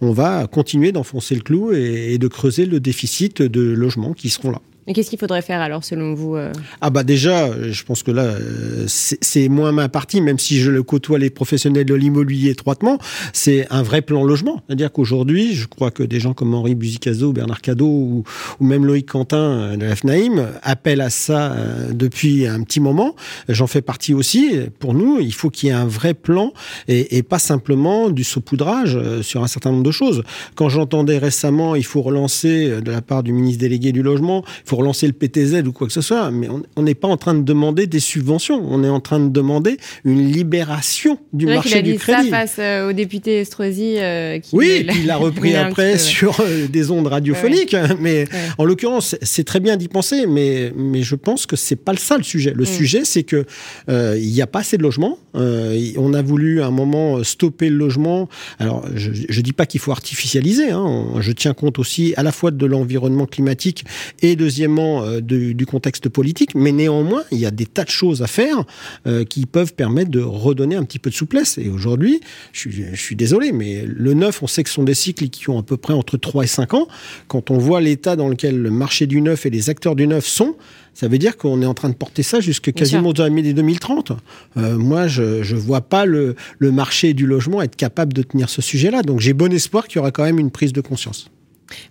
on 0.00 0.12
va 0.12 0.46
continuer 0.46 0.92
d'enfoncer 0.98 1.34
le 1.34 1.40
clou 1.40 1.72
et, 1.72 2.18
de 2.18 2.28
creuser 2.28 2.66
le 2.66 2.80
déficit 2.80 3.40
de 3.40 3.60
logements 3.60 4.12
qui 4.12 4.28
seront 4.28 4.50
là. 4.50 4.60
Mais 4.88 4.94
qu'est-ce 4.94 5.10
qu'il 5.10 5.18
faudrait 5.18 5.42
faire 5.42 5.60
alors 5.60 5.84
selon 5.84 6.14
vous 6.14 6.36
euh 6.36 6.50
Ah 6.80 6.88
bah 6.88 7.04
déjà, 7.04 7.50
je 7.70 7.84
pense 7.84 8.02
que 8.02 8.10
là, 8.10 8.22
euh, 8.22 8.86
c'est 8.86 9.50
moins 9.50 9.70
ma 9.70 9.90
partie, 9.90 10.22
même 10.22 10.38
si 10.38 10.60
je 10.60 10.70
le 10.70 10.82
côtoie 10.82 11.18
les 11.18 11.28
professionnels 11.28 11.84
de 11.84 11.92
l'immobilier 11.92 12.52
étroitement, 12.52 12.96
c'est 13.34 13.66
un 13.68 13.82
vrai 13.82 14.00
plan 14.00 14.24
logement. 14.24 14.62
C'est-à-dire 14.66 14.90
qu'aujourd'hui, 14.90 15.52
je 15.52 15.66
crois 15.66 15.90
que 15.90 16.02
des 16.02 16.20
gens 16.20 16.32
comme 16.32 16.54
Henri 16.54 16.74
Buzicazo, 16.74 17.34
Bernard 17.34 17.60
Cadot 17.60 17.86
ou, 17.86 18.24
même 18.60 18.86
Loïc 18.86 19.04
Quentin 19.04 19.36
euh, 19.36 19.76
de 19.76 19.84
la 19.84 19.94
FNAIM 19.94 20.52
appellent 20.62 21.02
à 21.02 21.10
ça 21.10 21.54
depuis 21.92 22.46
un 22.46 22.62
petit 22.62 22.80
moment. 22.80 23.14
J'en 23.50 23.66
fais 23.66 23.82
partie 23.82 24.14
aussi. 24.14 24.52
Pour 24.78 24.94
nous, 24.94 25.20
il 25.20 25.34
faut 25.34 25.50
qu'il 25.50 25.68
y 25.68 25.72
ait 25.72 25.74
un 25.74 25.86
vrai 25.86 26.14
plan 26.14 26.54
et, 26.88 27.22
pas 27.22 27.38
simplement 27.38 28.08
du 28.08 28.24
saupoudrage 28.24 28.98
sur 29.20 29.42
un 29.42 29.48
certain 29.48 29.70
nombre 29.70 29.82
de 29.82 29.90
choses. 29.90 30.22
Quand 30.54 30.70
j'entendais 30.70 31.18
récemment, 31.18 31.74
il 31.74 31.84
faut 31.84 32.00
relancer 32.00 32.80
de 32.80 32.90
la 32.90 33.02
part 33.02 33.22
du 33.22 33.34
ministre 33.34 33.60
délégué 33.60 33.92
du 33.92 34.02
logement, 34.02 34.44
pour 34.78 34.84
lancer 34.84 35.08
le 35.08 35.12
PTZ 35.12 35.66
ou 35.66 35.72
quoi 35.72 35.88
que 35.88 35.92
ce 35.92 36.00
soit, 36.00 36.30
mais 36.30 36.46
on 36.76 36.82
n'est 36.82 36.94
pas 36.94 37.08
en 37.08 37.16
train 37.16 37.34
de 37.34 37.42
demander 37.42 37.88
des 37.88 37.98
subventions. 37.98 38.64
On 38.64 38.84
est 38.84 38.88
en 38.88 39.00
train 39.00 39.18
de 39.18 39.28
demander 39.28 39.76
une 40.04 40.30
libération 40.30 41.18
du 41.32 41.46
marché 41.46 41.82
du 41.82 41.96
crédit. 41.96 42.30
Ça 42.30 42.36
face 42.46 42.56
euh, 42.60 42.88
au 42.88 42.92
député 42.92 43.40
Estrosi. 43.40 43.96
Euh, 43.98 44.38
qui 44.38 44.54
oui, 44.54 44.86
il 44.94 45.06
l'a 45.06 45.16
repris 45.16 45.56
après 45.56 45.98
sur 45.98 46.38
euh, 46.38 46.68
des 46.68 46.92
ondes 46.92 47.08
radiophoniques. 47.08 47.74
Mais 47.98 48.26
en 48.56 48.64
l'occurrence, 48.64 49.16
c'est 49.20 49.42
très 49.42 49.58
bien 49.58 49.76
d'y 49.76 49.88
penser, 49.88 50.28
mais 50.28 50.72
mais 50.76 51.02
je 51.02 51.16
pense 51.16 51.46
que 51.46 51.56
c'est 51.56 51.74
pas 51.74 51.96
ça 51.96 52.16
le 52.16 52.22
sujet. 52.22 52.52
Le 52.54 52.62
mm. 52.62 52.66
sujet, 52.66 53.04
c'est 53.04 53.24
que 53.24 53.46
il 53.88 54.30
n'y 54.32 54.42
a 54.42 54.46
pas 54.46 54.60
assez 54.60 54.76
de 54.76 54.84
logements. 54.84 55.18
on 55.34 56.14
a 56.14 56.22
voulu 56.22 56.62
à 56.62 56.66
un 56.66 56.70
moment 56.70 57.24
stopper 57.24 57.68
le 57.68 57.76
logement. 57.76 58.28
Alors, 58.60 58.86
je, 58.94 59.10
je 59.28 59.40
dis 59.40 59.52
pas 59.52 59.66
qu'il 59.66 59.80
faut 59.80 59.90
artificialiser. 59.90 60.70
Hein. 60.70 61.04
Je 61.18 61.32
tiens 61.32 61.52
compte 61.52 61.80
aussi 61.80 62.14
à 62.16 62.22
la 62.22 62.30
fois 62.30 62.52
de 62.52 62.64
l'environnement 62.64 63.26
climatique 63.26 63.84
et 64.22 64.36
euh, 64.78 65.20
du 65.20 65.66
contexte 65.66 66.08
politique. 66.08 66.54
Mais 66.54 66.72
néanmoins, 66.72 67.22
il 67.30 67.38
y 67.38 67.46
a 67.46 67.50
des 67.50 67.66
tas 67.66 67.84
de 67.84 67.90
choses 67.90 68.22
à 68.22 68.26
faire 68.26 68.64
euh, 69.06 69.24
qui 69.24 69.46
peuvent 69.46 69.74
permettre 69.74 70.10
de 70.10 70.20
redonner 70.20 70.76
un 70.76 70.84
petit 70.84 70.98
peu 70.98 71.10
de 71.10 71.14
souplesse. 71.14 71.58
Et 71.58 71.68
aujourd'hui, 71.68 72.20
je, 72.52 72.70
je 72.70 73.00
suis, 73.00 73.16
désolé, 73.16 73.52
mais 73.52 73.84
le 73.86 74.14
neuf, 74.14 74.42
on 74.42 74.46
sait 74.46 74.62
que 74.62 74.68
ce 74.68 74.76
sont 74.76 74.84
des 74.84 74.94
cycles 74.94 75.28
qui 75.28 75.48
ont 75.50 75.58
à 75.58 75.62
peu 75.62 75.76
près 75.76 75.94
entre 75.94 76.16
3 76.16 76.44
et 76.44 76.48
5 76.48 76.74
ans. 76.74 76.88
Quand 77.28 77.50
on 77.50 77.58
voit 77.58 77.80
l'état 77.80 78.16
dans 78.16 78.28
lequel 78.28 78.58
le 78.60 78.70
marché 78.70 79.06
du 79.06 79.20
neuf 79.20 79.46
et 79.46 79.50
les 79.50 79.70
acteurs 79.70 79.96
du 79.96 80.06
neuf 80.06 80.26
sont, 80.26 80.56
ça 80.94 81.06
veut 81.06 81.18
dire 81.18 81.36
qu'on 81.36 81.62
est 81.62 81.66
en 81.66 81.74
train 81.74 81.88
de 81.88 81.94
porter 81.94 82.24
ça 82.24 82.40
jusqu'à 82.40 82.72
quasiment 82.72 83.10
aux 83.10 83.20
années 83.20 83.52
2030. 83.52 84.12
Euh, 84.56 84.76
moi, 84.76 85.06
je 85.06 85.22
ne 85.22 85.58
vois 85.58 85.80
pas 85.80 86.04
le, 86.04 86.34
le 86.58 86.72
marché 86.72 87.14
du 87.14 87.26
logement 87.26 87.62
être 87.62 87.76
capable 87.76 88.12
de 88.12 88.22
tenir 88.22 88.48
ce 88.48 88.62
sujet-là. 88.62 89.02
Donc 89.02 89.20
j'ai 89.20 89.32
bon 89.32 89.52
espoir 89.52 89.86
qu'il 89.86 89.96
y 89.96 90.00
aura 90.00 90.10
quand 90.10 90.24
même 90.24 90.38
une 90.38 90.50
prise 90.50 90.72
de 90.72 90.80
conscience. 90.80 91.30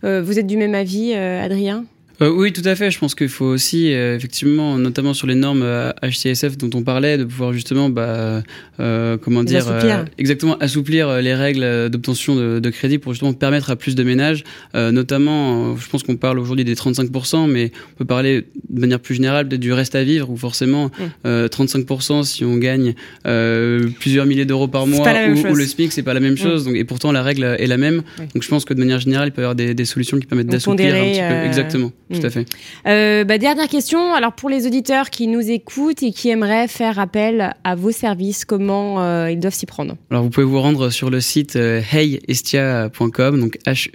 Euh, 0.03 0.21
vous 0.21 0.39
êtes 0.39 0.47
du 0.47 0.57
même 0.57 0.75
avis, 0.75 1.13
euh, 1.13 1.43
Adrien? 1.43 1.85
Euh, 2.21 2.29
oui, 2.29 2.51
tout 2.51 2.61
à 2.65 2.75
fait. 2.75 2.89
Je 2.89 2.97
pense 2.97 3.13
qu'il 3.13 3.29
faut 3.29 3.45
aussi, 3.45 3.93
euh, 3.93 4.15
effectivement, 4.15 4.77
notamment 4.77 5.13
sur 5.13 5.27
les 5.27 5.35
normes 5.35 5.63
HCSF 6.01 6.53
euh, 6.53 6.55
dont 6.57 6.79
on 6.79 6.81
parlait, 6.81 7.17
de 7.17 7.23
pouvoir 7.23 7.53
justement, 7.53 7.89
bah, 7.89 8.41
euh, 8.79 9.17
comment 9.17 9.43
dire, 9.43 9.65
exactement 10.17 10.57
assouplir 10.57 11.21
les 11.21 11.35
règles 11.35 11.89
d'obtention 11.89 12.35
de, 12.35 12.59
de, 12.59 12.69
crédit 12.69 12.97
pour 12.97 13.13
justement 13.13 13.33
permettre 13.33 13.69
à 13.69 13.75
plus 13.75 13.95
de 13.95 14.03
ménages, 14.03 14.43
notamment, 14.73 15.75
je 15.75 15.87
pense 15.89 16.03
qu'on 16.03 16.15
parle 16.15 16.39
aujourd'hui 16.39 16.65
des 16.65 16.75
35%, 16.75 17.49
mais 17.49 17.71
on 17.93 17.97
peut 17.99 18.05
parler 18.05 18.45
de 18.69 18.79
manière 18.79 18.99
plus 18.99 19.15
générale 19.15 19.47
du 19.47 19.73
reste 19.73 19.95
à 19.95 20.03
vivre, 20.03 20.29
où 20.29 20.37
forcément, 20.37 20.91
35% 21.25 22.23
si 22.23 22.43
on 22.43 22.57
gagne 22.57 22.93
plusieurs 23.99 24.25
milliers 24.25 24.45
d'euros 24.45 24.67
par 24.67 24.87
mois 24.87 25.07
ou, 25.29 25.55
le 25.55 25.65
SMIC, 25.65 25.91
c'est 25.91 26.03
pas 26.03 26.13
la 26.13 26.19
même 26.19 26.33
mm. 26.33 26.37
chose. 26.37 26.65
Donc, 26.65 26.75
et 26.75 26.83
pourtant, 26.83 27.11
la 27.11 27.23
règle 27.23 27.43
est 27.43 27.67
la 27.67 27.77
même. 27.77 28.01
Donc, 28.33 28.43
je 28.43 28.47
pense 28.47 28.65
que 28.65 28.73
de 28.73 28.79
manière 28.79 28.99
générale, 28.99 29.29
il 29.29 29.31
peut 29.31 29.41
y 29.41 29.45
avoir 29.45 29.55
des, 29.55 29.73
des 29.73 29.85
solutions 29.85 30.19
qui 30.19 30.25
permettent 30.25 30.47
d'assouplir 30.47 30.95
un 30.95 30.99
petit 30.99 31.19
peu. 31.19 31.47
Exactement. 31.47 31.91
Tout 32.13 32.21
à 32.23 32.27
mm. 32.27 32.31
fait. 32.31 32.45
Euh, 32.87 33.23
bah, 33.23 33.37
dernière 33.37 33.67
question. 33.67 34.13
Alors 34.13 34.33
pour 34.33 34.49
les 34.49 34.65
auditeurs 34.65 35.09
qui 35.09 35.27
nous 35.27 35.49
écoutent 35.49 36.03
et 36.03 36.11
qui 36.11 36.29
aimeraient 36.29 36.67
faire 36.67 36.99
appel 36.99 37.53
à 37.63 37.75
vos 37.75 37.91
services, 37.91 38.45
comment 38.45 39.01
euh, 39.01 39.31
ils 39.31 39.39
doivent 39.39 39.53
s'y 39.53 39.65
prendre? 39.65 39.95
Alors 40.09 40.23
vous 40.23 40.29
pouvez 40.29 40.45
vous 40.45 40.61
rendre 40.61 40.89
sur 40.89 41.09
le 41.09 41.19
site 41.19 41.55
euh, 41.55 41.81
heyestia.com, 41.91 43.39
donc 43.39 43.57
H 43.65 43.89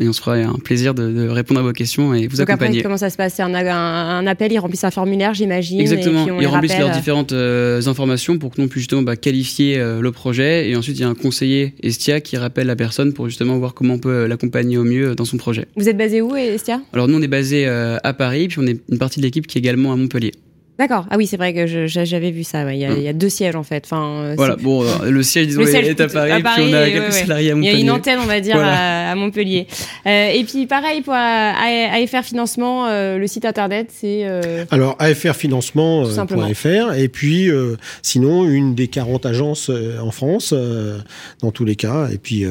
Et 0.00 0.08
on 0.08 0.12
se 0.12 0.20
fera 0.20 0.34
un 0.34 0.54
plaisir 0.54 0.94
de, 0.94 1.28
répondre 1.28 1.60
à 1.60 1.62
vos 1.62 1.72
questions 1.72 2.14
et 2.14 2.26
vous 2.26 2.38
Donc 2.38 2.48
accompagner. 2.48 2.78
Après, 2.78 2.82
comment 2.82 2.96
ça 2.96 3.10
se 3.10 3.16
passe? 3.16 3.34
C'est 3.34 3.42
un, 3.42 3.54
un, 3.54 4.26
appel, 4.26 4.52
ils 4.52 4.58
remplissent 4.58 4.84
un 4.84 4.90
formulaire, 4.90 5.34
j'imagine. 5.34 5.80
Exactement, 5.80 6.26
ils 6.40 6.46
remplissent 6.46 6.78
leurs 6.78 6.90
différentes 6.90 7.32
euh, 7.32 7.80
informations 7.86 8.38
pour 8.38 8.50
que 8.50 8.60
l'on 8.60 8.68
puisse 8.68 8.82
justement 8.82 9.02
bah, 9.02 9.16
qualifier 9.16 9.78
euh, 9.78 10.00
le 10.00 10.12
projet 10.12 10.68
et 10.68 10.76
ensuite 10.76 10.98
il 10.98 11.02
y 11.02 11.04
a 11.04 11.08
un 11.08 11.14
conseiller 11.14 11.74
Estia 11.82 12.20
qui 12.20 12.36
rappelle 12.36 12.66
la 12.66 12.76
personne 12.76 13.12
pour 13.12 13.28
justement 13.28 13.58
voir 13.58 13.74
comment 13.74 13.94
on 13.94 13.98
peut 13.98 14.10
euh, 14.10 14.28
l'accompagner 14.28 14.78
au 14.78 14.84
mieux 14.84 15.14
dans 15.14 15.24
son 15.24 15.36
projet. 15.36 15.66
Vous 15.76 15.88
êtes 15.88 15.96
basé 15.96 16.20
où 16.20 16.34
Estia? 16.36 16.80
Alors 16.92 17.08
nous 17.08 17.18
on 17.18 17.22
est 17.22 17.28
basé 17.28 17.66
à 17.66 18.12
Paris 18.12 18.48
puis 18.48 18.58
on 18.58 18.66
est 18.66 18.80
une 18.88 18.98
partie 18.98 19.20
de 19.20 19.24
l'équipe 19.24 19.46
qui 19.46 19.58
est 19.58 19.60
également 19.60 19.92
à 19.92 19.96
Montpellier. 19.96 20.32
D'accord. 20.80 21.04
Ah 21.10 21.18
oui, 21.18 21.26
c'est 21.26 21.36
vrai 21.36 21.52
que 21.52 21.66
j'avais 21.86 22.30
vu 22.30 22.42
ça. 22.42 22.72
Il, 22.72 22.80
y 22.80 22.86
a, 22.86 22.92
il, 22.94 23.02
y 23.02 23.08
a, 23.08 23.12
deux 23.12 23.28
sièges 23.28 23.54
en 23.54 23.62
fait. 23.62 23.84
Enfin, 23.84 24.02
euh, 24.02 24.34
voilà. 24.34 24.56
Bon, 24.56 24.82
euh, 24.82 25.10
le 25.10 25.22
siège, 25.22 25.48
disons, 25.48 25.60
est 25.60 26.00
à 26.00 26.08
Paris, 26.08 26.42
puis 26.42 26.64
on 26.70 26.72
a 26.72 26.88
quelques 26.88 27.12
salariés 27.12 27.50
à 27.50 27.54
Montpellier. 27.54 27.72
Il 27.72 27.76
y 27.76 27.82
a 27.82 27.84
une 27.84 27.90
antenne, 27.90 28.18
on 28.22 28.26
va 28.26 28.40
dire, 28.40 28.56
à, 28.58 29.14
Montpellier. 29.14 29.66
Euh, 30.06 30.30
et 30.30 30.42
puis 30.44 30.66
pareil 30.66 31.02
pour 31.02 31.12
AFR 31.12 32.24
Financement, 32.24 32.88
le 32.88 33.26
site 33.26 33.44
internet, 33.44 33.88
c'est. 33.94 34.24
Alors 34.70 34.96
afrfinancement.fr 34.98 36.94
et 36.96 37.08
puis 37.08 37.50
sinon 38.00 38.48
une 38.48 38.74
des 38.74 38.88
40 38.88 39.26
agences 39.26 39.70
en 40.02 40.10
France, 40.10 40.54
dans 41.42 41.50
tous 41.50 41.66
les 41.66 41.76
cas. 41.76 42.08
Et 42.10 42.16
puis 42.16 42.46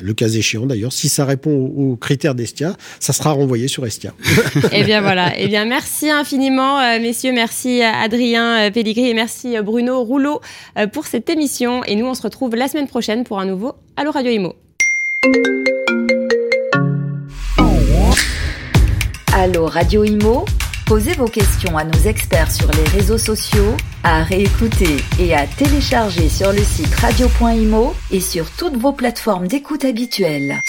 le 0.00 0.14
cas 0.14 0.28
échéant 0.28 0.66
d'ailleurs, 0.66 0.92
si 0.92 1.08
ça 1.08 1.24
répond 1.24 1.50
aux, 1.76 1.96
critères 1.96 2.36
d'Estia, 2.36 2.76
ça 3.00 3.12
sera 3.12 3.32
renvoyé 3.32 3.66
sur 3.66 3.84
Estia. 3.84 4.14
et 4.54 4.68
eh 4.80 4.84
bien 4.84 5.00
voilà. 5.00 5.36
Et 5.36 5.46
eh 5.46 5.48
bien 5.48 5.64
merci 5.64 6.08
infiniment, 6.10 6.78
messieurs. 7.00 7.32
Merci 7.32 7.55
Merci 7.56 7.80
Adrien 7.80 8.70
Pelligri 8.70 9.08
et 9.08 9.14
merci 9.14 9.56
Bruno 9.62 10.04
Rouleau 10.04 10.42
euh, 10.76 10.86
pour 10.86 11.06
cette 11.06 11.30
émission. 11.30 11.82
Et 11.84 11.96
nous, 11.96 12.04
on 12.04 12.12
se 12.12 12.20
retrouve 12.20 12.54
la 12.54 12.68
semaine 12.68 12.86
prochaine 12.86 13.24
pour 13.24 13.40
un 13.40 13.46
nouveau 13.46 13.72
Allo 13.96 14.10
Radio 14.10 14.30
Imo. 14.30 14.54
Allo 19.32 19.64
Radio 19.64 20.04
Imo, 20.04 20.44
posez 20.84 21.14
vos 21.14 21.28
questions 21.28 21.78
à 21.78 21.84
nos 21.84 21.98
experts 22.00 22.52
sur 22.52 22.70
les 22.72 22.84
réseaux 22.90 23.16
sociaux, 23.16 23.74
à 24.04 24.22
réécouter 24.22 24.98
et 25.18 25.34
à 25.34 25.46
télécharger 25.46 26.28
sur 26.28 26.52
le 26.52 26.62
site 26.62 26.94
radio.imo 26.96 27.94
et 28.10 28.20
sur 28.20 28.50
toutes 28.50 28.76
vos 28.76 28.92
plateformes 28.92 29.48
d'écoute 29.48 29.86
habituelles. 29.86 30.60